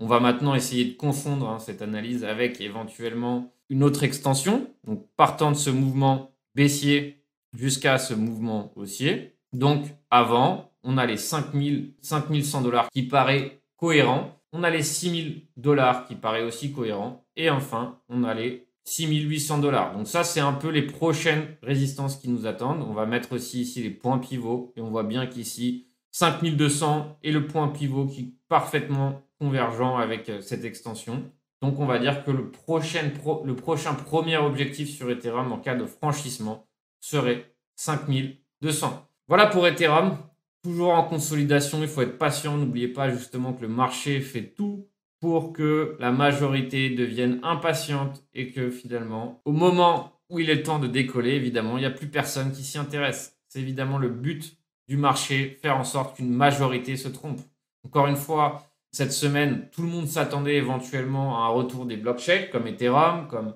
On 0.00 0.06
va 0.06 0.20
maintenant 0.20 0.54
essayer 0.54 0.84
de 0.84 0.94
confondre 0.94 1.48
hein, 1.48 1.58
cette 1.58 1.82
analyse 1.82 2.24
avec 2.24 2.60
éventuellement 2.60 3.52
une 3.68 3.84
autre 3.84 4.02
extension. 4.02 4.68
Donc, 4.84 5.06
partant 5.16 5.52
de 5.52 5.56
ce 5.56 5.70
mouvement 5.70 6.32
baissier, 6.54 7.22
jusqu'à 7.54 7.98
ce 7.98 8.14
mouvement 8.14 8.72
haussier. 8.76 9.36
Donc 9.52 9.86
avant, 10.10 10.72
on 10.82 10.98
a 10.98 11.06
les 11.06 11.16
5000, 11.16 11.94
5100 12.00 12.62
dollars 12.62 12.88
qui 12.90 13.02
paraît 13.02 13.62
cohérent. 13.76 14.38
On 14.52 14.62
a 14.62 14.70
les 14.70 14.82
6000 14.82 15.46
dollars 15.56 16.06
qui 16.06 16.14
paraît 16.14 16.42
aussi 16.42 16.72
cohérent. 16.72 17.24
Et 17.36 17.50
enfin, 17.50 18.00
on 18.08 18.24
a 18.24 18.34
les 18.34 18.66
6800 18.84 19.58
dollars. 19.58 19.96
Donc 19.96 20.08
ça, 20.08 20.24
c'est 20.24 20.40
un 20.40 20.52
peu 20.52 20.68
les 20.68 20.82
prochaines 20.82 21.56
résistances 21.62 22.16
qui 22.16 22.28
nous 22.28 22.46
attendent. 22.46 22.82
On 22.82 22.94
va 22.94 23.06
mettre 23.06 23.32
aussi 23.32 23.60
ici 23.62 23.82
les 23.82 23.90
points 23.90 24.18
pivots. 24.18 24.72
Et 24.76 24.80
on 24.80 24.90
voit 24.90 25.04
bien 25.04 25.26
qu'ici, 25.26 25.86
5200 26.12 27.18
et 27.22 27.32
le 27.32 27.46
point 27.46 27.68
pivot 27.68 28.06
qui 28.06 28.20
est 28.20 28.32
parfaitement 28.48 29.22
convergent 29.38 29.96
avec 29.96 30.28
euh, 30.28 30.40
cette 30.40 30.64
extension. 30.64 31.30
Donc 31.62 31.78
on 31.78 31.86
va 31.86 31.98
dire 31.98 32.24
que 32.24 32.30
le 32.30 32.50
prochain, 32.50 33.10
le 33.44 33.56
prochain 33.56 33.94
premier 33.94 34.36
objectif 34.36 34.90
sur 34.90 35.10
Ethereum 35.10 35.52
en 35.52 35.58
cas 35.58 35.76
de 35.76 35.86
franchissement, 35.86 36.66
serait 37.00 37.54
5200. 37.76 39.08
Voilà 39.28 39.46
pour 39.46 39.66
Ethereum. 39.66 40.18
Toujours 40.62 40.92
en 40.92 41.04
consolidation, 41.04 41.82
il 41.82 41.88
faut 41.88 42.02
être 42.02 42.18
patient. 42.18 42.56
N'oubliez 42.56 42.88
pas 42.88 43.10
justement 43.10 43.52
que 43.52 43.62
le 43.62 43.68
marché 43.68 44.20
fait 44.20 44.54
tout 44.54 44.88
pour 45.22 45.52
que 45.52 45.96
la 46.00 46.10
majorité 46.10 46.90
devienne 46.90 47.38
impatiente 47.44 48.24
et 48.34 48.50
que 48.50 48.70
finalement, 48.70 49.40
au 49.44 49.52
moment 49.52 50.20
où 50.28 50.40
il 50.40 50.50
est 50.50 50.64
temps 50.64 50.80
de 50.80 50.88
décoller, 50.88 51.30
évidemment, 51.30 51.78
il 51.78 51.82
n'y 51.82 51.86
a 51.86 51.92
plus 51.92 52.08
personne 52.08 52.50
qui 52.50 52.64
s'y 52.64 52.76
intéresse. 52.76 53.38
C'est 53.46 53.60
évidemment 53.60 53.98
le 53.98 54.08
but 54.08 54.58
du 54.88 54.96
marché, 54.96 55.56
faire 55.62 55.76
en 55.76 55.84
sorte 55.84 56.16
qu'une 56.16 56.34
majorité 56.34 56.96
se 56.96 57.06
trompe. 57.06 57.40
Encore 57.84 58.08
une 58.08 58.16
fois, 58.16 58.64
cette 58.90 59.12
semaine, 59.12 59.68
tout 59.70 59.82
le 59.82 59.88
monde 59.88 60.08
s'attendait 60.08 60.56
éventuellement 60.56 61.38
à 61.38 61.46
un 61.46 61.50
retour 61.50 61.86
des 61.86 61.96
blockchains 61.96 62.46
comme 62.50 62.66
Ethereum, 62.66 63.28
comme 63.28 63.54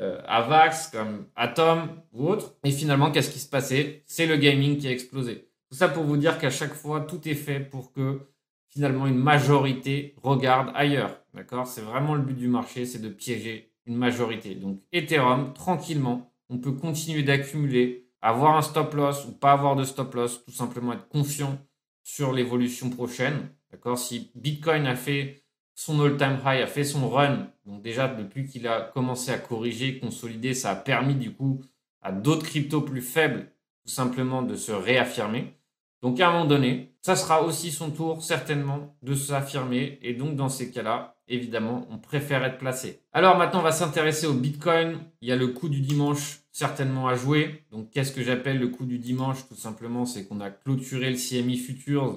euh, 0.00 0.22
Avax, 0.28 0.92
comme 0.92 1.26
Atom 1.34 1.88
ou 2.12 2.28
autre. 2.28 2.54
Et 2.62 2.70
finalement, 2.70 3.10
qu'est-ce 3.10 3.32
qui 3.32 3.40
se 3.40 3.50
passait? 3.50 4.04
C'est 4.06 4.26
le 4.26 4.36
gaming 4.36 4.78
qui 4.78 4.86
a 4.86 4.92
explosé. 4.92 5.48
Tout 5.68 5.76
ça 5.76 5.88
pour 5.88 6.04
vous 6.04 6.16
dire 6.16 6.38
qu'à 6.38 6.50
chaque 6.50 6.74
fois, 6.74 7.00
tout 7.00 7.28
est 7.28 7.34
fait 7.34 7.58
pour 7.58 7.92
que 7.92 8.29
finalement 8.70 9.06
une 9.06 9.18
majorité 9.18 10.14
regarde 10.22 10.72
ailleurs. 10.74 11.20
D'accord? 11.34 11.66
C'est 11.66 11.82
vraiment 11.82 12.14
le 12.14 12.22
but 12.22 12.36
du 12.36 12.48
marché, 12.48 12.86
c'est 12.86 13.00
de 13.00 13.08
piéger 13.08 13.72
une 13.86 13.96
majorité. 13.96 14.54
Donc 14.54 14.80
Ethereum, 14.92 15.52
tranquillement, 15.52 16.32
on 16.48 16.58
peut 16.58 16.72
continuer 16.72 17.22
d'accumuler, 17.22 18.08
avoir 18.22 18.56
un 18.56 18.62
stop 18.62 18.94
loss 18.94 19.26
ou 19.26 19.32
pas 19.32 19.52
avoir 19.52 19.76
de 19.76 19.84
stop 19.84 20.14
loss, 20.14 20.44
tout 20.44 20.52
simplement 20.52 20.92
être 20.92 21.08
confiant 21.08 21.58
sur 22.02 22.32
l'évolution 22.32 22.90
prochaine. 22.90 23.50
D'accord? 23.70 23.98
Si 23.98 24.32
Bitcoin 24.34 24.86
a 24.86 24.96
fait 24.96 25.44
son 25.74 26.00
all-time 26.00 26.38
high, 26.44 26.62
a 26.62 26.66
fait 26.66 26.84
son 26.84 27.08
run. 27.08 27.48
Donc 27.64 27.82
déjà, 27.82 28.08
depuis 28.08 28.46
qu'il 28.46 28.66
a 28.68 28.82
commencé 28.82 29.30
à 29.30 29.38
corriger, 29.38 29.98
consolider, 29.98 30.54
ça 30.54 30.72
a 30.72 30.76
permis 30.76 31.14
du 31.14 31.32
coup 31.32 31.62
à 32.02 32.12
d'autres 32.12 32.44
cryptos 32.44 32.82
plus 32.82 33.02
faibles 33.02 33.52
tout 33.82 33.90
simplement 33.90 34.42
de 34.42 34.56
se 34.56 34.72
réaffirmer. 34.72 35.54
Donc 36.02 36.18
à 36.20 36.28
un 36.28 36.32
moment 36.32 36.46
donné, 36.46 36.94
ça 37.02 37.16
sera 37.16 37.42
aussi 37.42 37.70
son 37.70 37.90
tour 37.90 38.22
certainement 38.22 38.96
de 39.02 39.14
s'affirmer. 39.14 39.98
Et 40.02 40.14
donc 40.14 40.36
dans 40.36 40.48
ces 40.48 40.70
cas-là, 40.70 41.16
évidemment, 41.28 41.86
on 41.90 41.98
préfère 41.98 42.44
être 42.44 42.58
placé. 42.58 43.02
Alors 43.12 43.36
maintenant, 43.36 43.60
on 43.60 43.64
va 43.64 43.72
s'intéresser 43.72 44.26
au 44.26 44.34
Bitcoin. 44.34 44.98
Il 45.20 45.28
y 45.28 45.32
a 45.32 45.36
le 45.36 45.48
coup 45.48 45.68
du 45.68 45.80
dimanche 45.80 46.40
certainement 46.52 47.08
à 47.08 47.14
jouer. 47.14 47.64
Donc 47.70 47.90
qu'est-ce 47.90 48.12
que 48.12 48.22
j'appelle 48.22 48.58
le 48.58 48.68
coup 48.68 48.84
du 48.84 48.98
dimanche 48.98 49.46
Tout 49.48 49.56
simplement, 49.56 50.04
c'est 50.04 50.26
qu'on 50.26 50.40
a 50.40 50.50
clôturé 50.50 51.10
le 51.10 51.16
CMI 51.16 51.56
Futures 51.56 52.14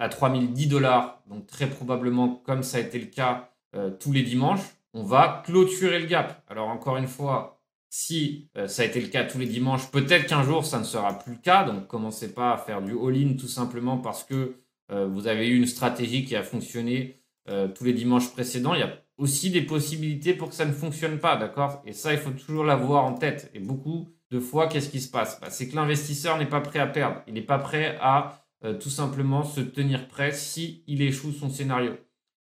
à 0.00 0.08
3010 0.08 0.66
dollars. 0.66 1.22
Donc 1.28 1.46
très 1.46 1.68
probablement, 1.68 2.28
comme 2.28 2.62
ça 2.62 2.78
a 2.78 2.80
été 2.80 2.98
le 2.98 3.06
cas 3.06 3.50
euh, 3.74 3.90
tous 3.90 4.12
les 4.12 4.22
dimanches, 4.22 4.64
on 4.92 5.02
va 5.02 5.42
clôturer 5.44 5.98
le 5.98 6.06
gap. 6.06 6.42
Alors 6.48 6.68
encore 6.68 6.96
une 6.96 7.08
fois, 7.08 7.53
si 7.96 8.48
euh, 8.56 8.66
ça 8.66 8.82
a 8.82 8.86
été 8.86 9.00
le 9.00 9.06
cas 9.06 9.22
tous 9.22 9.38
les 9.38 9.46
dimanches, 9.46 9.88
peut-être 9.92 10.26
qu'un 10.26 10.42
jour 10.42 10.66
ça 10.66 10.80
ne 10.80 10.84
sera 10.84 11.16
plus 11.16 11.34
le 11.34 11.38
cas. 11.38 11.62
Donc 11.62 11.86
commencez 11.86 12.34
pas 12.34 12.52
à 12.52 12.58
faire 12.58 12.82
du 12.82 12.92
all-in 12.92 13.34
tout 13.34 13.46
simplement 13.46 13.98
parce 13.98 14.24
que 14.24 14.56
euh, 14.90 15.06
vous 15.06 15.28
avez 15.28 15.46
eu 15.48 15.56
une 15.56 15.66
stratégie 15.66 16.24
qui 16.24 16.34
a 16.34 16.42
fonctionné 16.42 17.22
euh, 17.48 17.68
tous 17.68 17.84
les 17.84 17.92
dimanches 17.92 18.32
précédents. 18.32 18.74
Il 18.74 18.80
y 18.80 18.82
a 18.82 18.98
aussi 19.16 19.50
des 19.50 19.62
possibilités 19.62 20.34
pour 20.34 20.48
que 20.48 20.56
ça 20.56 20.64
ne 20.64 20.72
fonctionne 20.72 21.20
pas, 21.20 21.36
d'accord? 21.36 21.82
Et 21.86 21.92
ça, 21.92 22.12
il 22.12 22.18
faut 22.18 22.32
toujours 22.32 22.64
l'avoir 22.64 23.04
en 23.04 23.14
tête. 23.14 23.48
Et 23.54 23.60
beaucoup 23.60 24.08
de 24.32 24.40
fois, 24.40 24.66
qu'est-ce 24.66 24.90
qui 24.90 25.00
se 25.00 25.08
passe? 25.08 25.40
Bah, 25.40 25.50
C'est 25.50 25.68
que 25.68 25.76
l'investisseur 25.76 26.36
n'est 26.36 26.46
pas 26.46 26.60
prêt 26.60 26.80
à 26.80 26.88
perdre. 26.88 27.22
Il 27.28 27.34
n'est 27.34 27.42
pas 27.42 27.58
prêt 27.58 27.96
à 28.00 28.44
tout 28.80 28.90
simplement 28.90 29.44
se 29.44 29.60
tenir 29.60 30.08
prêt 30.08 30.32
si 30.32 30.82
il 30.88 31.02
échoue 31.02 31.32
son 31.32 31.50
scénario. 31.50 31.92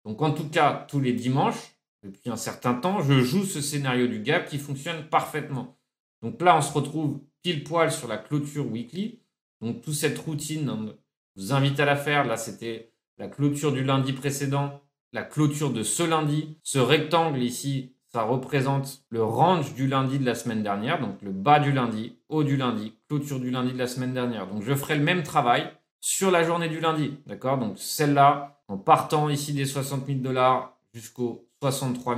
Donc 0.04 0.20
en 0.20 0.32
tout 0.32 0.50
cas, 0.50 0.84
tous 0.90 1.00
les 1.00 1.12
dimanches, 1.12 1.77
depuis 2.08 2.30
un 2.30 2.36
certain 2.36 2.74
temps, 2.74 3.00
je 3.00 3.20
joue 3.20 3.44
ce 3.44 3.60
scénario 3.60 4.06
du 4.06 4.20
gap 4.20 4.48
qui 4.48 4.58
fonctionne 4.58 5.04
parfaitement. 5.08 5.78
Donc 6.22 6.40
là, 6.42 6.56
on 6.56 6.60
se 6.60 6.72
retrouve 6.72 7.20
pile 7.42 7.64
poil 7.64 7.92
sur 7.92 8.08
la 8.08 8.18
clôture 8.18 8.70
weekly. 8.70 9.20
Donc 9.60 9.82
toute 9.82 9.94
cette 9.94 10.18
routine, 10.18 10.68
on 10.68 10.94
vous 11.36 11.52
invite 11.52 11.78
à 11.80 11.84
la 11.84 11.96
faire. 11.96 12.24
Là, 12.24 12.36
c'était 12.36 12.92
la 13.18 13.28
clôture 13.28 13.72
du 13.72 13.84
lundi 13.84 14.12
précédent, 14.12 14.80
la 15.12 15.22
clôture 15.22 15.72
de 15.72 15.82
ce 15.82 16.02
lundi. 16.02 16.58
Ce 16.62 16.78
rectangle 16.78 17.42
ici, 17.42 17.94
ça 18.06 18.22
représente 18.22 19.04
le 19.10 19.22
range 19.22 19.74
du 19.74 19.86
lundi 19.86 20.18
de 20.18 20.24
la 20.24 20.34
semaine 20.34 20.62
dernière. 20.62 21.00
Donc 21.00 21.20
le 21.22 21.32
bas 21.32 21.60
du 21.60 21.72
lundi, 21.72 22.18
haut 22.28 22.44
du 22.44 22.56
lundi, 22.56 22.94
clôture 23.08 23.40
du 23.40 23.50
lundi 23.50 23.72
de 23.72 23.78
la 23.78 23.86
semaine 23.86 24.14
dernière. 24.14 24.46
Donc 24.46 24.62
je 24.62 24.74
ferai 24.74 24.96
le 24.96 25.04
même 25.04 25.22
travail 25.22 25.70
sur 26.00 26.30
la 26.30 26.42
journée 26.42 26.68
du 26.68 26.80
lundi. 26.80 27.18
D'accord? 27.26 27.58
Donc 27.58 27.78
celle-là, 27.78 28.62
en 28.68 28.78
partant 28.78 29.28
ici 29.28 29.52
des 29.52 29.64
60 29.64 30.06
000 30.06 30.18
dollars 30.20 30.78
jusqu'au 30.92 31.47
63 31.62 32.16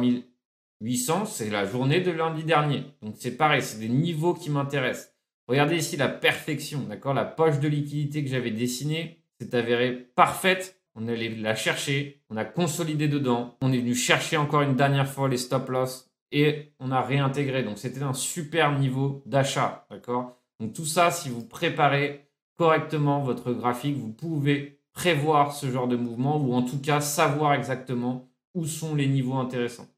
800, 0.82 1.26
c'est 1.26 1.50
la 1.50 1.66
journée 1.66 2.00
de 2.00 2.10
lundi 2.10 2.44
dernier. 2.44 2.84
Donc 3.02 3.14
c'est 3.18 3.36
pareil, 3.36 3.62
c'est 3.62 3.78
des 3.78 3.88
niveaux 3.88 4.34
qui 4.34 4.50
m'intéressent. 4.50 5.14
Regardez 5.46 5.76
ici 5.76 5.96
la 5.96 6.08
perfection, 6.08 6.80
d'accord? 6.88 7.12
La 7.12 7.24
poche 7.24 7.60
de 7.60 7.68
liquidité 7.68 8.24
que 8.24 8.30
j'avais 8.30 8.50
dessinée 8.50 9.22
s'est 9.38 9.54
avérée 9.54 9.92
parfaite. 9.92 10.80
On 10.94 11.06
allait 11.08 11.28
la 11.28 11.54
chercher, 11.54 12.22
on 12.30 12.36
a 12.36 12.44
consolidé 12.44 13.08
dedans, 13.08 13.56
on 13.62 13.72
est 13.72 13.78
venu 13.78 13.94
chercher 13.94 14.36
encore 14.36 14.62
une 14.62 14.74
dernière 14.74 15.08
fois 15.08 15.28
les 15.28 15.36
stop 15.36 15.68
loss 15.68 16.10
et 16.32 16.72
on 16.80 16.90
a 16.90 17.00
réintégré. 17.00 17.62
Donc 17.62 17.78
c'était 17.78 18.02
un 18.02 18.12
super 18.12 18.78
niveau 18.78 19.22
d'achat, 19.26 19.86
d'accord? 19.90 20.36
Donc 20.60 20.72
tout 20.72 20.86
ça, 20.86 21.10
si 21.10 21.28
vous 21.28 21.44
préparez 21.44 22.26
correctement 22.56 23.20
votre 23.20 23.52
graphique, 23.52 23.96
vous 23.96 24.12
pouvez 24.12 24.80
prévoir 24.92 25.52
ce 25.52 25.70
genre 25.70 25.88
de 25.88 25.96
mouvement 25.96 26.38
ou 26.38 26.54
en 26.54 26.62
tout 26.62 26.80
cas 26.80 27.00
savoir 27.00 27.54
exactement 27.54 28.29
où 28.54 28.66
sont 28.66 28.94
les 28.94 29.06
niveaux 29.06 29.34
intéressants. 29.34 29.88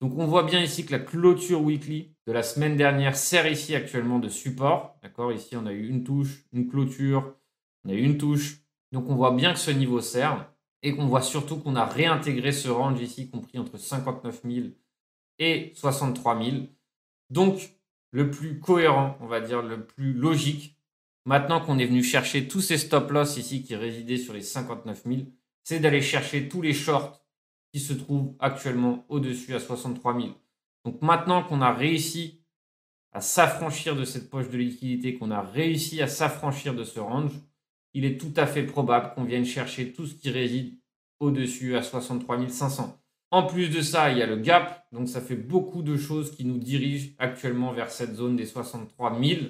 Donc 0.00 0.16
on 0.16 0.26
voit 0.26 0.44
bien 0.44 0.62
ici 0.62 0.86
que 0.86 0.92
la 0.92 1.00
clôture 1.00 1.60
weekly 1.60 2.14
de 2.26 2.32
la 2.32 2.42
semaine 2.42 2.76
dernière 2.76 3.16
sert 3.16 3.50
ici 3.50 3.74
actuellement 3.74 4.18
de 4.18 4.28
support. 4.28 4.96
D'accord? 5.02 5.32
Ici, 5.32 5.56
on 5.56 5.66
a 5.66 5.72
eu 5.72 5.88
une 5.88 6.04
touche, 6.04 6.44
une 6.52 6.68
clôture, 6.68 7.34
on 7.84 7.90
a 7.90 7.94
eu 7.94 8.02
une 8.02 8.18
touche. 8.18 8.60
Donc 8.92 9.08
on 9.08 9.16
voit 9.16 9.32
bien 9.32 9.52
que 9.52 9.58
ce 9.58 9.70
niveau 9.70 10.00
sert 10.00 10.52
et 10.82 10.94
qu'on 10.94 11.06
voit 11.06 11.22
surtout 11.22 11.56
qu'on 11.56 11.74
a 11.74 11.84
réintégré 11.84 12.52
ce 12.52 12.68
range 12.68 13.00
ici 13.00 13.28
compris 13.28 13.58
entre 13.58 13.76
59 13.76 14.42
000 14.44 14.66
et 15.40 15.72
63 15.74 16.42
000. 16.42 16.56
Donc 17.30 17.74
le 18.12 18.30
plus 18.30 18.60
cohérent, 18.60 19.18
on 19.20 19.26
va 19.26 19.40
dire 19.40 19.62
le 19.62 19.84
plus 19.84 20.12
logique, 20.12 20.78
maintenant 21.24 21.60
qu'on 21.60 21.78
est 21.78 21.86
venu 21.86 22.02
chercher 22.02 22.48
tous 22.48 22.60
ces 22.60 22.78
stop 22.78 23.10
loss 23.10 23.36
ici 23.36 23.62
qui 23.62 23.74
résidaient 23.74 24.16
sur 24.16 24.32
les 24.32 24.40
59 24.40 25.02
000, 25.04 25.20
c'est 25.64 25.80
d'aller 25.80 26.00
chercher 26.00 26.48
tous 26.48 26.62
les 26.62 26.72
shorts 26.72 27.20
qui 27.72 27.80
se 27.80 27.92
trouve 27.92 28.34
actuellement 28.38 29.04
au-dessus 29.08 29.54
à 29.54 29.60
63 29.60 30.20
000. 30.20 30.34
Donc 30.84 31.02
maintenant 31.02 31.42
qu'on 31.42 31.60
a 31.60 31.72
réussi 31.72 32.42
à 33.12 33.20
s'affranchir 33.20 33.96
de 33.96 34.04
cette 34.04 34.30
poche 34.30 34.48
de 34.50 34.58
liquidité, 34.58 35.14
qu'on 35.14 35.30
a 35.30 35.42
réussi 35.42 36.02
à 36.02 36.08
s'affranchir 36.08 36.74
de 36.74 36.84
ce 36.84 37.00
range, 37.00 37.32
il 37.94 38.04
est 38.04 38.18
tout 38.20 38.32
à 38.36 38.46
fait 38.46 38.64
probable 38.64 39.12
qu'on 39.14 39.24
vienne 39.24 39.44
chercher 39.44 39.92
tout 39.92 40.06
ce 40.06 40.14
qui 40.14 40.30
réside 40.30 40.78
au-dessus 41.20 41.76
à 41.76 41.82
63 41.82 42.48
500. 42.48 42.98
En 43.30 43.42
plus 43.42 43.68
de 43.68 43.82
ça, 43.82 44.10
il 44.10 44.18
y 44.18 44.22
a 44.22 44.26
le 44.26 44.36
gap, 44.36 44.86
donc 44.92 45.08
ça 45.08 45.20
fait 45.20 45.36
beaucoup 45.36 45.82
de 45.82 45.96
choses 45.96 46.34
qui 46.34 46.44
nous 46.44 46.58
dirigent 46.58 47.10
actuellement 47.18 47.72
vers 47.72 47.90
cette 47.90 48.14
zone 48.14 48.36
des 48.36 48.46
63 48.46 49.20
000. 49.22 49.40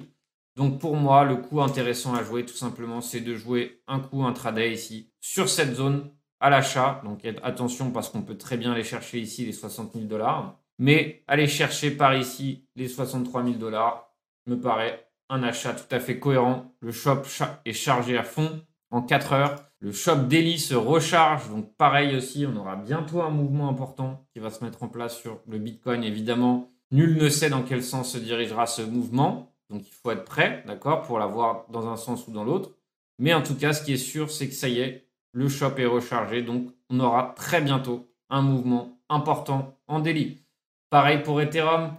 Donc 0.57 0.81
pour 0.81 0.97
moi, 0.97 1.25
le 1.25 1.37
coup 1.37 1.61
intéressant 1.61 2.15
à 2.15 2.25
jouer, 2.25 2.45
tout 2.45 2.57
simplement, 2.57 3.01
c'est 3.01 3.21
de 3.21 3.37
jouer 3.37 3.83
un 3.87 4.01
coup 4.01 4.25
intraday 4.25 4.73
ici 4.73 5.13
sur 5.21 5.49
cette 5.49 5.75
zone 5.75 6.11
à 6.41 6.51
l'achat. 6.51 7.01
Donc 7.05 7.25
attention 7.43 7.91
parce 7.91 8.09
qu'on 8.09 8.23
peut 8.23 8.37
très 8.37 8.57
bien 8.57 8.73
aller 8.73 8.85
chercher 8.85 9.19
ici 9.21 9.45
les 9.45 9.53
60 9.53 9.93
000 9.95 10.07
dollars. 10.07 10.59
Mais 10.79 11.25
aller 11.27 11.49
chercher 11.49 11.91
par 11.91 12.15
ici 12.15 12.65
les 12.77 12.89
63 12.89 13.43
000 13.45 13.57
dollars 13.57 14.13
me 14.47 14.61
paraît 14.61 15.09
un 15.29 15.43
achat 15.43 15.75
tout 15.75 15.95
à 15.95 16.01
fait 16.01 16.19
cohérent. 16.19 16.73
Le 16.81 16.93
shop 16.93 17.23
est 17.65 17.73
chargé 17.73 18.17
à 18.17 18.23
fond 18.23 18.61
en 18.91 19.03
4 19.03 19.33
heures. 19.33 19.65
Le 19.81 19.93
shop 19.93 20.27
daily 20.29 20.59
se 20.59 20.75
recharge. 20.75 21.49
Donc 21.51 21.77
pareil 21.77 22.17
aussi, 22.17 22.47
on 22.47 22.57
aura 22.57 22.77
bientôt 22.77 23.23
un 23.23 23.31
mouvement 23.31 23.69
important 23.69 24.27
qui 24.33 24.39
va 24.39 24.51
se 24.51 24.65
mettre 24.65 24.83
en 24.83 24.89
place 24.89 25.19
sur 25.19 25.41
le 25.47 25.59
Bitcoin. 25.59 26.03
Évidemment, 26.03 26.71
nul 26.91 27.17
ne 27.17 27.29
sait 27.29 27.51
dans 27.51 27.63
quel 27.63 27.83
sens 27.83 28.13
se 28.13 28.19
dirigera 28.19 28.67
ce 28.67 28.83
mouvement. 28.83 29.53
Donc 29.71 29.87
il 29.87 29.93
faut 29.93 30.11
être 30.11 30.25
prêt, 30.25 30.65
d'accord, 30.67 31.03
pour 31.03 31.19
l'avoir 31.19 31.67
dans 31.71 31.89
un 31.89 31.97
sens 31.97 32.27
ou 32.27 32.33
dans 32.33 32.45
l'autre. 32.45 32.71
Mais 33.19 33.35
en 33.35 33.43
tout 33.43 33.55
cas, 33.55 33.73
ce 33.73 33.83
qui 33.85 33.93
est 33.93 33.97
sûr, 33.97 34.31
c'est 34.31 34.49
que 34.49 34.55
ça 34.55 34.69
y 34.69 34.81
est, 34.81 35.08
le 35.39 35.49
shop 35.49 35.75
est 35.77 35.87
rechargé, 35.87 36.43
donc 36.43 36.75
on 36.91 36.99
aura 36.99 37.33
très 37.37 37.61
bientôt 37.61 38.13
un 38.29 38.43
mouvement 38.43 39.01
important 39.09 39.79
en 39.87 40.01
daily. 40.01 40.43
Pareil 40.91 41.23
pour 41.23 41.41
Ethereum, 41.41 41.95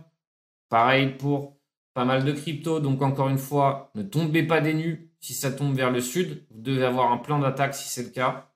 pareil 0.68 1.16
pour 1.18 1.58
pas 1.94 2.04
mal 2.04 2.26
de 2.26 2.34
crypto. 2.34 2.82
Donc 2.82 3.02
encore 3.02 3.30
une 3.30 3.38
fois, 3.38 3.92
ne 3.96 4.04
tombez 4.04 4.44
pas 4.44 4.60
des 4.60 4.74
nues. 4.74 5.14
Si 5.22 5.34
ça 5.34 5.54
tombe 5.54 5.74
vers 5.74 5.90
le 5.90 6.02
sud, 6.02 6.46
vous 6.52 6.62
devez 6.62 6.84
avoir 6.84 7.14
un 7.14 7.18
plan 7.18 7.40
d'attaque 7.40 7.76
si 7.76 7.88
c'est 7.88 8.04
le 8.04 8.10
cas. 8.10 8.52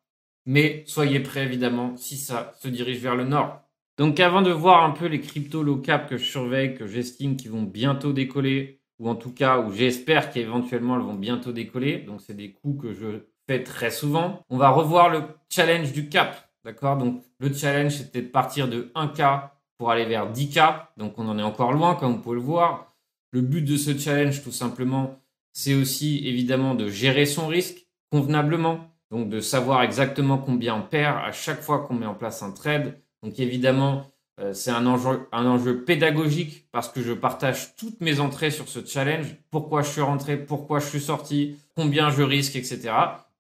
Mais 0.46 0.84
soyez 0.86 1.22
prêts 1.22 1.46
évidemment 1.46 1.96
si 1.96 2.18
ça 2.18 2.54
se 2.60 2.68
dirige 2.68 3.00
vers 3.00 3.16
le 3.16 3.24
nord. 3.24 3.62
Donc 3.98 4.20
avant 4.20 4.42
de 4.42 4.52
voir 4.52 4.84
un 4.84 4.92
peu 4.92 5.06
les 5.06 5.22
cryptos 5.22 5.64
low 5.64 5.78
cap 5.78 6.10
que 6.10 6.18
je 6.18 6.26
surveille, 6.26 6.76
que 6.76 6.88
j'estime 6.88 7.38
qui 7.38 7.48
vont 7.48 7.64
bientôt 7.64 8.12
décoller, 8.12 8.82
ou 9.00 9.08
en 9.08 9.16
tout 9.16 9.34
cas 9.34 9.60
où 9.60 9.72
j'espère 9.72 10.30
qu'éventuellement 10.30 10.98
elles 10.98 11.06
vont 11.06 11.14
bientôt 11.14 11.54
décoller, 11.54 12.00
donc 12.00 12.20
c'est 12.20 12.36
des 12.36 12.52
coups 12.52 12.82
que 12.82 12.94
je 12.94 13.33
fait 13.48 13.64
très 13.64 13.92
souvent. 13.92 14.42
On 14.50 14.58
va 14.58 14.70
revoir 14.70 15.10
le 15.10 15.24
challenge 15.50 15.92
du 15.92 16.10
cap. 16.10 16.50
D'accord? 16.64 16.98
Donc, 16.98 17.22
le 17.40 17.54
challenge, 17.54 17.98
c'était 17.98 18.22
de 18.22 18.28
partir 18.28 18.68
de 18.68 18.92
1K 18.96 19.50
pour 19.78 19.92
aller 19.92 20.06
vers 20.06 20.32
10K. 20.32 20.88
Donc, 20.98 21.20
on 21.20 21.28
en 21.28 21.38
est 21.38 21.44
encore 21.44 21.74
loin, 21.74 21.96
comme 21.96 22.14
vous 22.14 22.20
pouvez 22.20 22.36
le 22.36 22.42
voir. 22.42 22.94
Le 23.32 23.42
but 23.42 23.62
de 23.62 23.76
ce 23.76 23.98
challenge, 23.98 24.44
tout 24.44 24.52
simplement, 24.52 25.20
c'est 25.52 25.74
aussi 25.74 26.28
évidemment 26.28 26.76
de 26.76 26.88
gérer 26.88 27.26
son 27.26 27.48
risque 27.48 27.88
convenablement. 28.12 28.90
Donc, 29.12 29.30
de 29.30 29.42
savoir 29.42 29.84
exactement 29.84 30.38
combien 30.38 30.76
on 30.76 30.82
perd 30.82 31.18
à 31.24 31.32
chaque 31.32 31.62
fois 31.62 31.80
qu'on 31.80 31.96
met 31.96 32.06
en 32.06 32.16
place 32.16 32.42
un 32.44 32.52
trade. 32.52 33.00
Donc, 33.22 33.40
évidemment, 33.40 34.06
euh, 34.40 34.54
c'est 34.54 34.72
un 34.72 34.88
enjeu, 34.88 35.28
un 35.32 35.46
enjeu 35.46 35.84
pédagogique 35.84 36.68
parce 36.72 36.90
que 36.90 37.02
je 37.02 37.14
partage 37.14 37.76
toutes 37.76 38.02
mes 38.02 38.20
entrées 38.20 38.52
sur 38.52 38.70
ce 38.70 38.84
challenge. 38.84 39.36
Pourquoi 39.52 39.84
je 39.84 39.90
suis 39.90 40.02
rentré, 40.02 40.38
pourquoi 40.38 40.80
je 40.80 40.88
suis 40.88 41.02
sorti, 41.02 41.58
combien 41.76 42.10
je 42.10 42.24
risque, 42.24 42.56
etc 42.56 42.94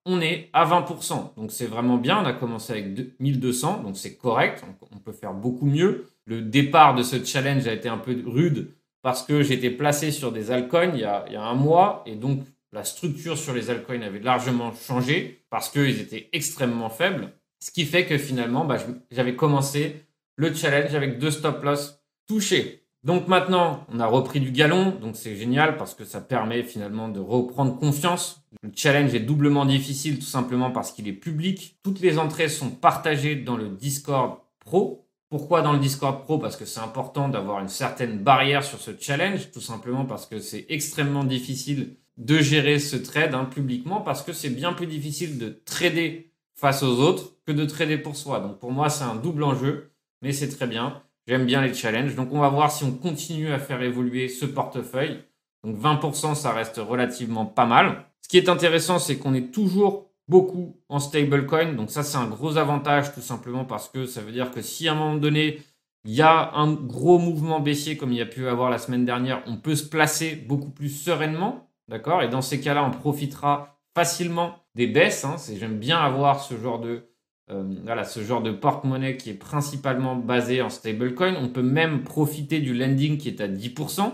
on 0.06 0.22
est 0.22 0.50
à 0.54 0.66
20%. 0.66 1.36
Donc 1.36 1.52
c'est 1.52 1.66
vraiment 1.66 1.98
bien. 1.98 2.22
On 2.22 2.26
a 2.26 2.34
commencé 2.34 2.74
avec 2.74 3.20
1200, 3.20 3.84
donc 3.84 3.98
c'est 3.98 4.16
correct. 4.16 4.64
On 4.92 4.98
peut 4.98 5.12
faire 5.12 5.34
beaucoup 5.34 5.66
mieux. 5.66 6.08
Le 6.26 6.42
départ 6.42 6.96
de 6.96 7.04
ce 7.04 7.24
challenge 7.24 7.68
a 7.68 7.74
été 7.74 7.90
un 7.90 7.98
peu 7.98 8.22
rude 8.26 8.72
parce 9.02 9.24
que 9.24 9.44
j'étais 9.44 9.70
placé 9.70 10.12
sur 10.12 10.32
des 10.32 10.52
altcoins 10.52 10.92
il 10.94 11.02
y, 11.02 11.06
a, 11.06 11.26
un 11.42 11.56
mois 11.56 12.04
et 12.06 12.16
donc 12.16 12.44
la 12.72 12.84
structure 12.84 13.38
sur 13.38 13.54
les 13.54 13.70
altcoins 13.70 14.02
avait 14.02 14.20
largement 14.20 14.74
changé 14.74 15.46
parce 15.50 15.70
qu'ils 15.70 16.00
étaient 16.00 16.30
extrêmement 16.34 16.90
faibles. 16.90 17.32
Ce 17.60 17.72
qui 17.72 17.86
fait 17.86 18.06
que 18.06 18.18
finalement, 18.18 18.66
bah, 18.66 18.78
j'avais 19.12 19.36
commencé 19.36 20.06
le 20.36 20.54
challenge 20.54 20.96
avec 20.96 21.20
deux 21.20 21.32
stop 21.32 21.64
loss 21.64 22.02
touchés. 22.28 22.83
Donc 23.04 23.28
maintenant, 23.28 23.86
on 23.92 24.00
a 24.00 24.06
repris 24.06 24.40
du 24.40 24.52
galon, 24.52 24.92
donc 24.92 25.18
c'est 25.18 25.36
génial 25.36 25.76
parce 25.76 25.94
que 25.94 26.06
ça 26.06 26.22
permet 26.22 26.64
finalement 26.64 27.10
de 27.10 27.20
reprendre 27.20 27.78
confiance. 27.78 28.42
Le 28.62 28.72
challenge 28.74 29.14
est 29.14 29.20
doublement 29.20 29.66
difficile 29.66 30.20
tout 30.20 30.26
simplement 30.26 30.72
parce 30.72 30.94
qu'il 30.94 31.08
est 31.10 31.14
public. 31.14 31.78
Toutes 31.84 32.00
les 32.00 32.18
entrées 32.18 32.48
sont 32.48 32.70
partagées 32.70 33.36
dans 33.36 33.58
le 33.58 33.68
Discord 33.68 34.38
Pro. 34.60 35.06
Pourquoi 35.30 35.62
dans 35.62 35.74
le 35.74 35.80
Discord 35.80 36.24
Pro? 36.24 36.38
Parce 36.40 36.56
que 36.56 36.64
c'est 36.64 36.80
important 36.80 37.28
d'avoir 37.28 37.60
une 37.60 37.68
certaine 37.68 38.20
barrière 38.20 38.64
sur 38.64 38.80
ce 38.80 38.92
challenge, 38.98 39.52
tout 39.52 39.62
simplement 39.62 40.06
parce 40.06 40.26
que 40.26 40.40
c'est 40.40 40.66
extrêmement 40.70 41.26
difficile 41.26 41.98
de 42.18 42.38
gérer 42.38 42.80
ce 42.80 42.96
trade 42.96 43.34
hein, 43.34 43.46
publiquement 43.46 44.00
parce 44.00 44.22
que 44.22 44.32
c'est 44.32 44.50
bien 44.50 44.72
plus 44.72 44.88
difficile 44.88 45.40
de 45.40 45.62
trader 45.66 46.32
face 46.56 46.84
aux 46.84 47.00
autres 47.00 47.34
que 47.46 47.52
de 47.52 47.66
trader 47.66 47.98
pour 47.98 48.16
soi. 48.16 48.40
Donc 48.40 48.60
pour 48.60 48.72
moi, 48.72 48.90
c'est 48.90 49.04
un 49.04 49.16
double 49.16 49.44
enjeu, 49.44 49.92
mais 50.22 50.32
c'est 50.32 50.50
très 50.50 50.68
bien. 50.68 51.03
J'aime 51.28 51.46
bien 51.46 51.62
les 51.62 51.74
challenges. 51.74 52.16
Donc 52.16 52.30
on 52.32 52.40
va 52.40 52.50
voir 52.50 52.72
si 52.72 52.84
on 52.84 52.92
continue 52.92 53.52
à 53.52 53.60
faire 53.60 53.82
évoluer 53.82 54.28
ce 54.28 54.46
portefeuille. 54.46 55.20
Donc 55.64 55.78
20%, 55.80 56.36
ça 56.36 56.52
reste 56.52 56.78
relativement 56.78 57.46
pas 57.46 57.66
mal. 57.66 58.06
Ce 58.22 58.28
qui 58.28 58.38
est 58.38 58.50
intéressant, 58.50 59.00
c'est 59.00 59.18
qu'on 59.18 59.34
est 59.34 59.52
toujours 59.52 60.10
beaucoup 60.28 60.78
en 60.90 61.00
stablecoin. 61.00 61.74
Donc 61.74 61.90
ça, 61.90 62.04
c'est 62.04 62.18
un 62.18 62.28
gros 62.28 62.58
avantage 62.58 63.14
tout 63.14 63.22
simplement 63.22 63.66
parce 63.66 63.90
que 63.90 64.06
ça 64.06 64.22
veut 64.22 64.32
dire 64.32 64.52
que 64.52 64.62
si 64.62 64.88
à 64.88 64.94
un 64.94 64.96
moment 64.96 65.16
donné, 65.16 65.62
il 66.06 66.14
y 66.14 66.22
a 66.22 66.52
un 66.54 66.74
gros 66.74 67.18
mouvement 67.18 67.60
baissier 67.62 67.96
comme 67.96 68.12
il 68.12 68.18
y 68.18 68.22
a 68.22 68.26
pu 68.26 68.48
avoir 68.48 68.70
la 68.70 68.78
semaine 68.78 69.06
dernière, 69.06 69.42
on 69.48 69.56
peut 69.56 69.76
se 69.76 69.86
placer 69.86 70.36
beaucoup 70.36 70.72
plus 70.72 70.90
sereinement 70.90 71.70
D'accord? 71.88 72.22
Et 72.22 72.30
dans 72.30 72.42
ces 72.42 72.62
cas-là, 72.62 72.84
on 72.84 72.92
profitera 72.92 73.80
facilement 73.94 74.56
des 74.76 74.88
baisses. 74.88 75.26
Hein. 75.26 75.36
J'aime 75.58 75.78
bien 75.78 76.00
avoir 76.00 76.42
ce 76.42 76.58
genre 76.58 76.80
de, 76.80 77.10
euh, 77.54 77.64
voilà, 77.84 78.04
ce 78.04 78.22
genre 78.22 78.42
de 78.42 78.52
porte-monnaie 78.52 79.18
qui 79.18 79.30
est 79.30 79.36
principalement 79.36 80.16
basé 80.16 80.62
en 80.62 80.70
stablecoin. 80.70 81.36
On 81.40 81.50
peut 81.50 81.62
même 81.62 82.04
profiter 82.04 82.60
du 82.60 82.74
lending 82.74 83.18
qui 83.18 83.30
est 83.30 83.42
à 83.42 83.48
10%, 83.48 84.12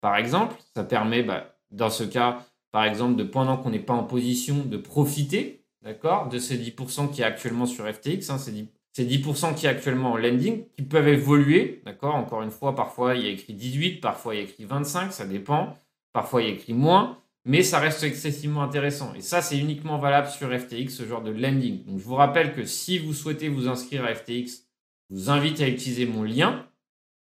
par 0.00 0.16
exemple. 0.16 0.56
Ça 0.74 0.84
permet, 0.84 1.22
bah, 1.22 1.56
dans 1.70 1.90
ce 1.90 2.04
cas, 2.04 2.44
par 2.72 2.84
exemple, 2.84 3.16
de 3.16 3.24
pendant 3.24 3.56
qu'on 3.56 3.70
n'est 3.70 3.78
pas 3.78 3.94
en 3.94 4.04
position 4.04 4.64
de 4.64 4.76
profiter, 4.76 5.64
d'accord, 5.82 6.28
de 6.28 6.38
ces 6.38 6.58
10% 6.58 7.10
qui 7.10 7.22
est 7.22 7.24
actuellement 7.24 7.66
sur 7.66 7.86
FTX. 7.86 8.30
Hein, 8.30 8.38
ces 8.38 8.52
10%, 8.52 8.66
ces 8.92 9.06
10% 9.06 9.54
qui 9.54 9.66
est 9.66 9.70
actuellement 9.70 10.12
en 10.12 10.16
lending, 10.16 10.66
qui 10.76 10.82
peuvent 10.82 11.08
évoluer, 11.08 11.82
d'accord. 11.86 12.14
Encore 12.14 12.42
une 12.42 12.50
fois, 12.50 12.74
parfois 12.74 13.14
il 13.14 13.24
y 13.24 13.26
a 13.28 13.30
écrit 13.30 13.54
18, 13.54 14.00
parfois 14.00 14.34
il 14.34 14.38
y 14.38 14.40
a 14.40 14.44
écrit 14.44 14.64
25, 14.64 15.12
ça 15.12 15.26
dépend. 15.26 15.78
Parfois, 16.12 16.42
il 16.42 16.48
y 16.48 16.50
a 16.50 16.54
écrit 16.54 16.74
moins, 16.74 17.18
mais 17.44 17.62
ça 17.62 17.80
reste 17.80 18.02
excessivement 18.04 18.62
intéressant. 18.62 19.14
Et 19.14 19.20
ça, 19.20 19.42
c'est 19.42 19.58
uniquement 19.58 19.98
valable 19.98 20.28
sur 20.28 20.48
FTX, 20.48 20.90
ce 20.90 21.06
genre 21.06 21.22
de 21.22 21.30
lending. 21.30 21.84
Donc, 21.84 21.98
je 21.98 22.04
vous 22.04 22.14
rappelle 22.14 22.52
que 22.54 22.64
si 22.64 22.98
vous 22.98 23.12
souhaitez 23.12 23.48
vous 23.48 23.68
inscrire 23.68 24.04
à 24.04 24.14
FTX, 24.14 24.66
je 25.10 25.16
vous 25.16 25.30
invite 25.30 25.60
à 25.60 25.68
utiliser 25.68 26.06
mon 26.06 26.22
lien 26.22 26.68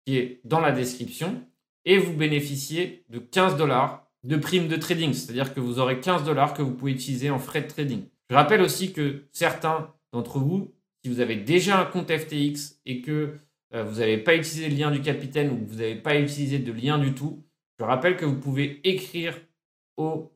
qui 0.05 0.19
est 0.19 0.41
dans 0.45 0.61
la 0.61 0.73
description 0.73 1.43
et 1.85 1.99
vous 1.99 2.13
bénéficiez 2.13 3.05
de 3.09 3.19
15 3.19 3.57
dollars 3.57 4.07
de 4.23 4.37
prime 4.37 4.69
de 4.69 4.77
trading. 4.77 5.13
C'est-à-dire 5.13 5.55
que 5.55 5.61
vous 5.61 5.79
aurez 5.79 6.01
15 6.01 6.25
dollars 6.25 6.55
que 6.55 6.63
vous 6.63 6.75
pouvez 6.75 6.93
utiliser 6.93 7.31
en 7.31 7.39
frais 7.39 7.63
de 7.63 7.69
trading. 7.69 8.03
Je 8.29 8.35
rappelle 8.35 8.61
aussi 8.61 8.93
que 8.93 9.25
certains 9.33 9.93
d'entre 10.13 10.39
vous, 10.39 10.75
si 11.03 11.11
vous 11.11 11.21
avez 11.21 11.37
déjà 11.37 11.81
un 11.81 11.87
compte 11.87 12.13
FTX 12.13 12.81
et 12.85 13.01
que 13.01 13.39
euh, 13.75 13.85
vous 13.85 14.01
n'avez 14.01 14.19
pas 14.19 14.37
utilisé 14.37 14.69
le 14.69 14.77
lien 14.77 14.91
du 14.91 15.01
capitaine 15.01 15.51
ou 15.51 15.57
que 15.57 15.71
vous 15.71 15.79
n'avez 15.79 15.97
pas 15.97 16.19
utilisé 16.19 16.59
de 16.59 16.73
lien 16.73 16.99
du 16.99 17.15
tout, 17.15 17.43
je 17.79 17.85
rappelle 17.85 18.17
que 18.17 18.27
vous 18.27 18.39
pouvez 18.39 18.81
écrire 18.85 19.35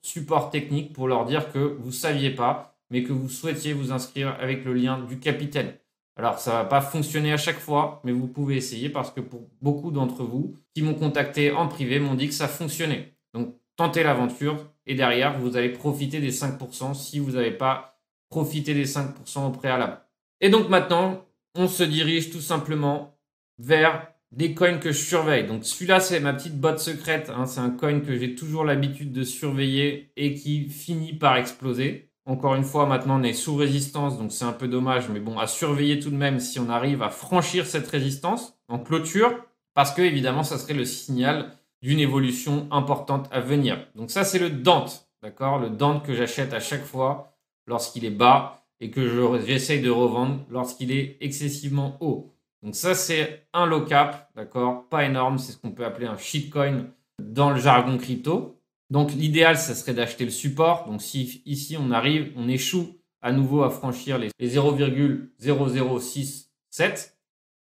support 0.03 0.51
technique 0.51 0.93
pour 0.93 1.09
leur 1.09 1.25
dire 1.25 1.53
que 1.53 1.59
vous 1.59 1.93
saviez 1.93 2.31
pas, 2.31 2.77
mais 2.91 3.03
que 3.03 3.13
vous 3.13 3.29
souhaitiez 3.29 3.73
vous 3.73 3.93
inscrire 3.93 4.37
avec 4.41 4.65
le 4.65 4.75
lien 4.75 4.99
du 5.01 5.19
capitaine. 5.19 5.75
Alors, 6.17 6.39
ça 6.39 6.53
va 6.53 6.65
pas 6.65 6.81
fonctionner 6.81 7.33
à 7.33 7.37
chaque 7.37 7.59
fois, 7.59 8.01
mais 8.05 8.13
vous 8.13 8.29
pouvez 8.29 8.57
essayer 8.57 8.89
parce 8.89 9.11
que 9.11 9.21
pour 9.21 9.49
beaucoup 9.61 9.91
d'entre 9.91 10.23
vous 10.23 10.57
qui 10.75 10.83
m'ont 10.83 10.95
contacté 10.95 11.51
en 11.51 11.67
privé 11.67 11.99
m'ont 11.99 12.15
dit 12.15 12.29
que 12.29 12.35
ça 12.35 12.47
fonctionnait. 12.47 13.17
Donc, 13.33 13.57
tentez 13.77 14.05
l'aventure 14.05 14.65
et 14.87 14.95
derrière, 14.95 15.39
vous 15.39 15.57
allez 15.57 15.71
profiter 15.71 16.21
des 16.21 16.31
5% 16.31 16.95
si 16.95 17.19
vous 17.19 17.33
n'avez 17.33 17.51
pas 17.51 17.99
profité 18.31 18.75
des 18.75 18.87
5% 18.87 19.47
au 19.47 19.51
préalable. 19.51 20.01
Et 20.41 20.51
donc 20.51 20.69
maintenant, 20.69 21.25
on 21.55 21.69
se 21.69 21.83
dirige 21.83 22.31
tout 22.31 22.41
simplement 22.41 23.17
vers 23.59 24.14
des 24.37 24.55
coins 24.55 24.79
que 24.79 24.91
je 24.91 24.99
surveille. 24.99 25.47
Donc 25.47 25.65
celui-là, 25.65 26.01
c'est 26.01 26.19
ma 26.21 26.33
petite 26.33 26.59
botte 26.59 26.81
secrète. 26.81 27.31
Hein. 27.35 27.47
C'est 27.47 27.61
un 27.61 27.71
coin 27.71 28.01
que 28.01 28.17
j'ai 28.19 28.35
toujours 28.35 28.65
l'habitude 28.65 29.13
de 29.13 29.23
surveiller 29.23 30.11
et 30.17 30.35
qui 30.35 30.69
finit 30.69 31.13
par 31.13 31.37
exploser. 31.37 32.11
Encore 32.27 32.55
une 32.55 32.65
fois, 32.65 32.87
maintenant, 32.87 33.21
on 33.21 33.23
est 33.23 33.35
sous 33.35 33.55
résistance, 33.55 34.19
donc 34.19 34.33
c'est 34.33 34.47
un 34.47 34.53
peu 34.53 34.67
dommage. 34.67 35.09
Mais 35.11 35.21
bon, 35.21 35.39
à 35.39 35.47
surveiller 35.47 36.01
tout 36.01 36.11
de 36.11 36.17
même 36.17 36.41
si 36.41 36.59
on 36.59 36.69
arrive 36.69 37.03
à 37.03 37.11
franchir 37.11 37.67
cette 37.67 37.87
résistance 37.87 38.59
en 38.69 38.79
clôture, 38.79 39.45
parce 39.75 39.93
que 39.93 40.03
évidemment, 40.03 40.43
ça 40.43 40.59
serait 40.59 40.75
le 40.75 40.85
signal 40.85 41.53
d'une 41.83 42.01
évolution 42.01 42.67
importante 42.71 43.29
à 43.31 43.41
venir. 43.41 43.87
Donc 43.95 44.11
ça, 44.11 44.25
c'est 44.25 44.39
le 44.39 44.51
Dante, 44.51 45.07
d'accord? 45.23 45.59
Le 45.59 45.69
Dante 45.69 46.05
que 46.05 46.15
j'achète 46.15 46.55
à 46.55 46.61
chaque 46.61 46.85
fois 46.85 47.37
lorsqu'il 47.67 48.05
est 48.05 48.11
bas 48.11 48.65
et 48.81 48.91
que 48.91 49.41
j'essaye 49.47 49.81
de 49.83 49.91
revendre 49.91 50.41
lorsqu'il 50.51 50.93
est 50.93 51.19
excessivement 51.21 51.99
haut. 52.01 52.34
Donc 52.65 52.75
ça, 52.75 52.95
c'est 52.95 53.47
un 53.53 53.67
low 53.67 53.83
cap, 53.83 54.31
d'accord? 54.35 54.89
Pas 54.89 55.05
énorme, 55.05 55.37
c'est 55.37 55.53
ce 55.53 55.59
qu'on 55.59 55.73
peut 55.73 55.85
appeler 55.85 56.07
un 56.07 56.17
shitcoin 56.17 56.87
dans 57.23 57.51
le 57.51 57.61
jargon 57.61 57.99
crypto. 57.99 58.59
Donc 58.89 59.13
l'idéal, 59.13 59.59
ça 59.59 59.75
serait 59.75 59.93
d'acheter 59.93 60.25
le 60.25 60.31
support. 60.31 60.87
Donc 60.87 61.03
si 61.03 61.43
ici 61.45 61.77
on 61.79 61.91
arrive, 61.91 62.33
on 62.37 62.49
échoue 62.49 62.97
à 63.21 63.33
nouveau 63.33 63.65
à 63.65 63.71
franchir 63.71 64.17
les, 64.19 64.31
0,0067, 64.41 67.13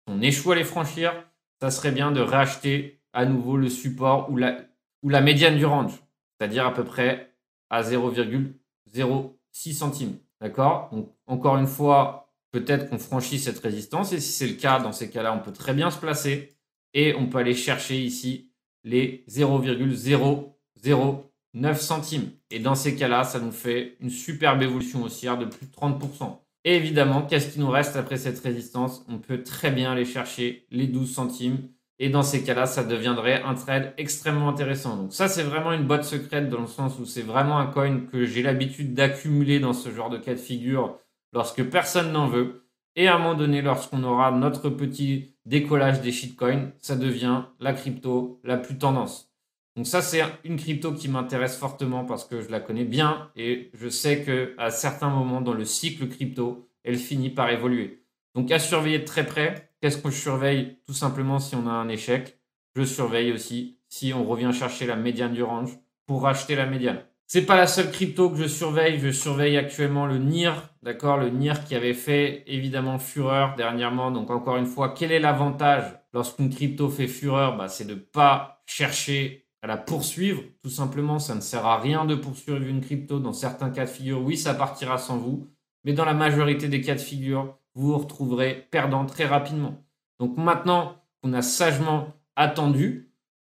on 0.07 0.19
échoue 0.21 0.51
à 0.51 0.55
les 0.55 0.63
franchir, 0.63 1.13
ça 1.61 1.69
serait 1.69 1.91
bien 1.91 2.11
de 2.11 2.21
racheter 2.21 2.99
à 3.13 3.25
nouveau 3.25 3.55
le 3.55 3.69
support 3.69 4.31
ou 4.31 4.37
la, 4.37 4.61
ou 5.03 5.09
la 5.09 5.21
médiane 5.21 5.57
du 5.57 5.65
range, 5.65 5.93
c'est-à-dire 6.39 6.65
à 6.65 6.73
peu 6.73 6.83
près 6.83 7.35
à 7.69 7.83
0,06 7.83 9.73
centimes. 9.73 10.17
D'accord? 10.41 10.89
Donc 10.91 11.13
encore 11.27 11.57
une 11.57 11.67
fois, 11.67 12.26
peut-être 12.59 12.89
qu'on 12.89 12.97
franchit 12.97 13.39
cette 13.39 13.59
résistance. 13.59 14.13
Et 14.13 14.19
si 14.19 14.31
c'est 14.31 14.47
le 14.47 14.53
cas, 14.53 14.79
dans 14.79 14.91
ces 14.91 15.09
cas-là, 15.09 15.33
on 15.33 15.39
peut 15.39 15.53
très 15.53 15.73
bien 15.73 15.91
se 15.91 15.99
placer 15.99 16.57
et 16.93 17.13
on 17.15 17.27
peut 17.27 17.39
aller 17.39 17.55
chercher 17.55 18.01
ici 18.01 18.51
les 18.83 19.23
0,009 19.27 21.81
centimes. 21.81 22.31
Et 22.49 22.59
dans 22.59 22.75
ces 22.75 22.95
cas-là, 22.95 23.23
ça 23.23 23.39
nous 23.39 23.51
fait 23.51 23.97
une 23.99 24.09
superbe 24.09 24.61
évolution 24.61 25.03
haussière 25.03 25.37
de 25.37 25.45
plus 25.45 25.67
de 25.67 25.71
30%. 25.71 26.39
Et 26.63 26.75
évidemment, 26.75 27.21
qu'est-ce 27.21 27.53
qui 27.53 27.59
nous 27.59 27.69
reste 27.69 27.95
après 27.95 28.17
cette 28.17 28.39
résistance? 28.39 29.05
On 29.07 29.19
peut 29.19 29.43
très 29.43 29.69
bien 29.71 29.91
aller 29.91 30.05
chercher 30.05 30.65
les 30.71 30.87
12 30.87 31.13
centimes. 31.13 31.69
Et 31.99 32.09
dans 32.09 32.23
ces 32.23 32.43
cas-là, 32.43 32.67
ça 32.67 32.83
deviendrait 32.83 33.41
un 33.41 33.55
trade 33.55 33.93
extrêmement 33.97 34.49
intéressant. 34.49 34.97
Donc 34.97 35.13
ça, 35.13 35.27
c'est 35.27 35.43
vraiment 35.43 35.71
une 35.71 35.87
boîte 35.87 36.03
secrète 36.03 36.49
dans 36.49 36.61
le 36.61 36.67
sens 36.67 36.99
où 36.99 37.05
c'est 37.05 37.23
vraiment 37.23 37.57
un 37.57 37.67
coin 37.67 38.01
que 38.01 38.25
j'ai 38.25 38.43
l'habitude 38.43 38.93
d'accumuler 38.93 39.59
dans 39.59 39.73
ce 39.73 39.91
genre 39.91 40.09
de 40.09 40.17
cas 40.17 40.33
de 40.33 40.39
figure 40.39 40.99
lorsque 41.33 41.63
personne 41.69 42.11
n'en 42.11 42.27
veut. 42.27 42.63
Et 42.95 43.07
à 43.07 43.15
un 43.15 43.19
moment 43.19 43.35
donné, 43.35 43.61
lorsqu'on 43.61 44.03
aura 44.03 44.31
notre 44.31 44.69
petit 44.69 45.35
décollage 45.45 46.01
des 46.01 46.11
shitcoins, 46.11 46.71
ça 46.79 46.95
devient 46.95 47.43
la 47.59 47.73
crypto 47.73 48.41
la 48.43 48.57
plus 48.57 48.77
tendance. 48.77 49.31
Donc 49.75 49.85
ça, 49.85 50.01
c'est 50.01 50.23
une 50.43 50.57
crypto 50.57 50.91
qui 50.93 51.07
m'intéresse 51.07 51.57
fortement 51.57 52.03
parce 52.03 52.25
que 52.25 52.41
je 52.41 52.49
la 52.49 52.59
connais 52.59 52.85
bien 52.85 53.29
et 53.35 53.69
je 53.75 53.87
sais 53.87 54.23
qu'à 54.23 54.71
certains 54.71 55.09
moments 55.09 55.41
dans 55.41 55.53
le 55.53 55.65
cycle 55.65 56.07
crypto, 56.07 56.67
elle 56.83 56.97
finit 56.97 57.29
par 57.29 57.51
évoluer. 57.51 58.03
Donc 58.33 58.51
à 58.51 58.57
surveiller 58.57 58.99
de 58.99 59.05
très 59.05 59.25
près. 59.25 59.71
Qu'est-ce 59.79 59.99
que 59.99 60.09
je 60.09 60.19
surveille? 60.19 60.79
Tout 60.87 60.93
simplement 60.93 61.37
si 61.37 61.55
on 61.55 61.67
a 61.67 61.71
un 61.71 61.89
échec. 61.89 62.39
Je 62.75 62.83
surveille 62.83 63.31
aussi 63.31 63.77
si 63.89 64.13
on 64.13 64.25
revient 64.25 64.51
chercher 64.51 64.87
la 64.87 64.95
médiane 64.95 65.33
du 65.33 65.43
range 65.43 65.77
pour 66.07 66.23
racheter 66.23 66.55
la 66.55 66.65
médiane. 66.65 67.03
C'est 67.29 67.45
pas 67.45 67.57
la 67.57 67.67
seule 67.67 67.91
crypto 67.91 68.29
que 68.29 68.37
je 68.37 68.47
surveille. 68.47 68.99
Je 68.99 69.11
surveille 69.11 69.57
actuellement 69.57 70.05
le 70.05 70.17
NIR, 70.17 70.69
d'accord, 70.81 71.17
le 71.17 71.29
NIR 71.29 71.65
qui 71.65 71.75
avait 71.75 71.93
fait 71.93 72.43
évidemment 72.47 72.99
fureur 72.99 73.55
dernièrement. 73.57 74.11
Donc 74.11 74.31
encore 74.31 74.55
une 74.55 74.65
fois, 74.65 74.93
quel 74.97 75.11
est 75.11 75.19
l'avantage 75.19 75.83
lorsqu'une 76.13 76.49
crypto 76.49 76.87
fait 76.87 77.07
fureur? 77.07 77.57
Bah, 77.57 77.67
c'est 77.67 77.85
de 77.85 77.95
pas 77.95 78.63
chercher 78.65 79.45
à 79.61 79.67
la 79.67 79.75
poursuivre. 79.75 80.41
Tout 80.63 80.69
simplement, 80.69 81.19
ça 81.19 81.35
ne 81.35 81.41
sert 81.41 81.65
à 81.65 81.77
rien 81.79 82.05
de 82.05 82.15
poursuivre 82.15 82.61
une 82.61 82.79
crypto. 82.79 83.19
Dans 83.19 83.33
certains 83.33 83.71
cas 83.71 83.83
de 83.83 83.89
figure, 83.89 84.21
oui, 84.21 84.37
ça 84.37 84.53
partira 84.53 84.97
sans 84.97 85.17
vous, 85.17 85.49
mais 85.83 85.91
dans 85.91 86.05
la 86.05 86.13
majorité 86.13 86.69
des 86.69 86.79
cas 86.79 86.95
de 86.95 86.99
figure, 86.99 87.57
vous 87.75 87.87
vous 87.87 87.97
retrouverez 87.97 88.67
perdant 88.71 89.05
très 89.05 89.25
rapidement. 89.25 89.83
Donc 90.21 90.37
maintenant 90.37 90.95
qu'on 91.21 91.33
a 91.33 91.41
sagement 91.41 92.13
attendu, 92.37 93.06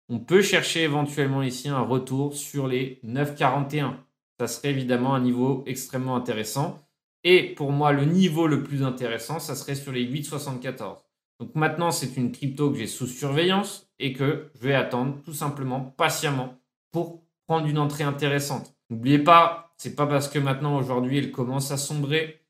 on 0.08 0.18
peut 0.18 0.42
chercher 0.42 0.82
éventuellement 0.82 1.42
ici 1.42 1.68
un 1.68 1.80
retour 1.80 2.34
sur 2.34 2.66
les 2.66 3.00
9,41. 3.04 3.92
Ça 4.40 4.46
serait 4.46 4.70
évidemment 4.70 5.14
un 5.14 5.20
niveau 5.20 5.64
extrêmement 5.66 6.16
intéressant. 6.16 6.78
Et 7.24 7.54
pour 7.54 7.72
moi, 7.72 7.92
le 7.92 8.04
niveau 8.04 8.46
le 8.46 8.62
plus 8.62 8.82
intéressant, 8.82 9.38
ça 9.38 9.54
serait 9.54 9.74
sur 9.74 9.92
les 9.92 10.06
8,74. 10.06 10.98
Donc 11.40 11.54
maintenant, 11.54 11.90
c'est 11.90 12.16
une 12.16 12.32
crypto 12.32 12.70
que 12.70 12.78
j'ai 12.78 12.86
sous 12.86 13.06
surveillance 13.06 13.88
et 13.98 14.12
que 14.12 14.50
je 14.54 14.66
vais 14.66 14.74
attendre 14.74 15.18
tout 15.24 15.34
simplement 15.34 15.80
patiemment 15.80 16.54
pour 16.90 17.22
prendre 17.46 17.66
une 17.66 17.78
entrée 17.78 18.04
intéressante. 18.04 18.74
N'oubliez 18.90 19.18
pas, 19.18 19.72
c'est 19.76 19.94
pas 19.94 20.06
parce 20.06 20.28
que 20.28 20.38
maintenant 20.38 20.78
aujourd'hui 20.78 21.18
elle 21.18 21.30
commence 21.30 21.70
à 21.70 21.76
sombrer 21.76 22.40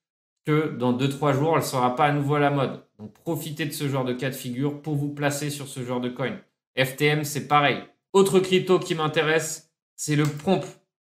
que 0.47 0.69
dans 0.77 0.97
2-3 0.97 1.35
jours 1.35 1.53
elle 1.55 1.63
ne 1.63 1.67
sera 1.67 1.97
pas 1.97 2.07
à 2.07 2.13
nouveau 2.13 2.37
à 2.37 2.41
la 2.41 2.51
mode. 2.51 2.83
Donc 2.99 3.13
profitez 3.13 3.67
de 3.67 3.73
ce 3.73 3.89
genre 3.89 4.05
de 4.05 4.13
cas 4.13 4.31
de 4.31 4.35
figure 4.35 4.81
pour 4.81 4.95
vous 4.95 5.13
placer 5.13 5.51
sur 5.51 5.69
ce 5.69 5.85
genre 5.85 6.01
de 6.01 6.09
coin. 6.09 6.39
FTM, 6.79 7.25
c'est 7.25 7.49
pareil. 7.49 7.83
Autre 8.13 8.41
crypto 8.41 8.79
qui 8.79 8.95
m'intéresse, 8.95 9.73
c'est 9.97 10.17
le 10.17 10.25
prompt. 10.25 10.65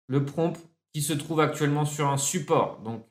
Le 0.08 0.24
prompt 0.24 0.58
qui 0.92 1.02
se 1.02 1.12
trouve 1.12 1.40
actuellement 1.40 1.84
sur 1.84 2.08
un 2.08 2.16
support. 2.16 2.80
Donc, 2.84 3.06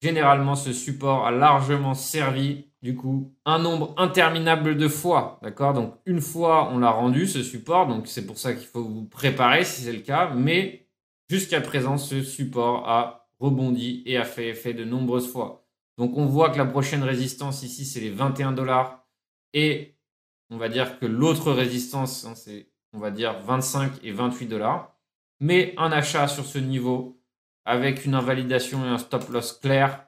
généralement, 0.00 0.54
ce 0.54 0.72
support 0.72 1.26
a 1.26 1.32
largement 1.32 1.94
servi, 1.94 2.66
du 2.82 2.94
coup, 2.94 3.34
un 3.44 3.58
nombre 3.58 3.94
interminable 3.96 4.76
de 4.76 4.88
fois. 4.88 5.40
D'accord? 5.42 5.72
Donc, 5.72 5.94
une 6.06 6.20
fois, 6.20 6.70
on 6.72 6.78
l'a 6.78 6.90
rendu, 6.90 7.26
ce 7.26 7.42
support. 7.42 7.88
Donc, 7.88 8.06
c'est 8.06 8.26
pour 8.26 8.38
ça 8.38 8.54
qu'il 8.54 8.66
faut 8.66 8.84
vous 8.84 9.04
préparer 9.04 9.64
si 9.64 9.82
c'est 9.82 9.92
le 9.92 10.00
cas. 10.00 10.30
Mais, 10.34 10.86
jusqu'à 11.28 11.60
présent, 11.60 11.98
ce 11.98 12.22
support 12.22 12.88
a 12.88 13.28
rebondi 13.40 14.02
et 14.06 14.16
a 14.16 14.24
fait 14.24 14.48
effet 14.48 14.74
de 14.74 14.84
nombreuses 14.84 15.30
fois. 15.30 15.66
Donc, 15.98 16.16
on 16.16 16.26
voit 16.26 16.50
que 16.50 16.58
la 16.58 16.66
prochaine 16.66 17.02
résistance 17.02 17.62
ici, 17.62 17.84
c'est 17.84 18.00
les 18.00 18.10
21 18.10 18.52
dollars. 18.52 19.04
Et 19.52 19.93
on 20.54 20.58
va 20.58 20.68
dire 20.68 21.00
que 21.00 21.06
l'autre 21.06 21.50
résistance, 21.52 22.24
hein, 22.24 22.34
c'est, 22.36 22.68
on 22.92 22.98
va 22.98 23.10
dire, 23.10 23.40
25 23.40 23.92
et 24.04 24.12
28 24.12 24.46
dollars. 24.46 24.96
Mais 25.40 25.74
un 25.76 25.90
achat 25.90 26.28
sur 26.28 26.44
ce 26.44 26.58
niveau, 26.58 27.20
avec 27.64 28.04
une 28.04 28.14
invalidation 28.14 28.84
et 28.84 28.88
un 28.88 28.98
stop 28.98 29.28
loss 29.30 29.52
clair 29.54 30.06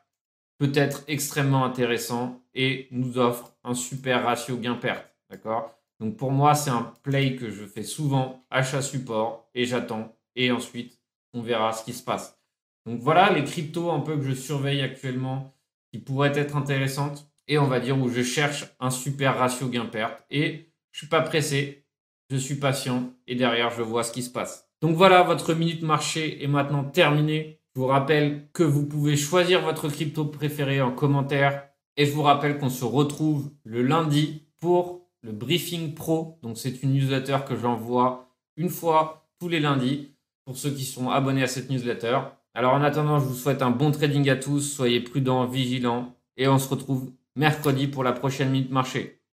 peut 0.58 0.70
être 0.74 1.02
extrêmement 1.08 1.64
intéressant 1.64 2.40
et 2.54 2.86
nous 2.92 3.18
offre 3.18 3.56
un 3.64 3.74
super 3.74 4.22
ratio 4.22 4.56
gain-perte. 4.56 5.04
D'accord? 5.28 5.74
Donc 5.98 6.16
pour 6.16 6.30
moi, 6.30 6.54
c'est 6.54 6.70
un 6.70 6.94
play 7.02 7.34
que 7.34 7.50
je 7.50 7.64
fais 7.64 7.82
souvent, 7.82 8.46
achat 8.50 8.82
support, 8.82 9.48
et 9.54 9.64
j'attends. 9.64 10.14
Et 10.36 10.52
ensuite, 10.52 11.00
on 11.34 11.42
verra 11.42 11.72
ce 11.72 11.84
qui 11.84 11.92
se 11.92 12.04
passe. 12.04 12.38
Donc 12.86 13.00
voilà 13.00 13.32
les 13.32 13.42
cryptos 13.42 13.90
un 13.90 14.00
peu 14.00 14.16
que 14.16 14.22
je 14.22 14.32
surveille 14.32 14.82
actuellement 14.82 15.56
qui 15.90 15.98
pourraient 15.98 16.38
être 16.38 16.56
intéressantes. 16.56 17.28
Et 17.48 17.58
on 17.58 17.66
va 17.66 17.80
dire 17.80 17.98
où 17.98 18.08
je 18.08 18.22
cherche 18.22 18.66
un 18.80 18.90
super 18.90 19.38
ratio 19.38 19.68
gain-perte. 19.68 20.24
Et 20.30 20.72
je 20.92 20.98
suis 20.98 21.08
pas 21.08 21.20
pressé, 21.20 21.86
je 22.30 22.36
suis 22.36 22.56
patient 22.56 23.12
et 23.26 23.34
derrière, 23.34 23.70
je 23.70 23.82
vois 23.82 24.02
ce 24.02 24.12
qui 24.12 24.22
se 24.22 24.30
passe. 24.30 24.68
Donc 24.80 24.96
voilà, 24.96 25.22
votre 25.22 25.54
minute 25.54 25.82
marché 25.82 26.42
est 26.42 26.48
maintenant 26.48 26.84
terminée. 26.84 27.60
Je 27.74 27.80
vous 27.80 27.86
rappelle 27.86 28.48
que 28.52 28.62
vous 28.62 28.86
pouvez 28.86 29.16
choisir 29.16 29.62
votre 29.62 29.88
crypto 29.88 30.24
préféré 30.24 30.80
en 30.80 30.92
commentaire. 30.92 31.68
Et 31.96 32.04
je 32.04 32.12
vous 32.12 32.22
rappelle 32.22 32.58
qu'on 32.58 32.68
se 32.68 32.84
retrouve 32.84 33.50
le 33.64 33.82
lundi 33.82 34.48
pour 34.60 35.06
le 35.22 35.32
briefing 35.32 35.94
pro. 35.94 36.38
Donc 36.42 36.58
c'est 36.58 36.82
une 36.82 36.92
newsletter 36.92 37.38
que 37.48 37.56
j'envoie 37.56 38.34
une 38.56 38.70
fois 38.70 39.28
tous 39.38 39.48
les 39.48 39.60
lundis 39.60 40.14
pour 40.44 40.56
ceux 40.56 40.70
qui 40.70 40.84
sont 40.84 41.10
abonnés 41.10 41.42
à 41.42 41.46
cette 41.46 41.70
newsletter. 41.70 42.18
Alors 42.54 42.74
en 42.74 42.82
attendant, 42.82 43.18
je 43.18 43.26
vous 43.26 43.34
souhaite 43.34 43.62
un 43.62 43.70
bon 43.70 43.90
trading 43.90 44.28
à 44.30 44.36
tous. 44.36 44.60
Soyez 44.60 45.00
prudents, 45.00 45.46
vigilants. 45.46 46.14
Et 46.36 46.48
on 46.48 46.58
se 46.58 46.68
retrouve 46.68 47.12
mercredi 47.36 47.86
pour 47.86 48.02
la 48.02 48.12
prochaine 48.12 48.50
minute 48.50 48.70
marché. 48.70 49.15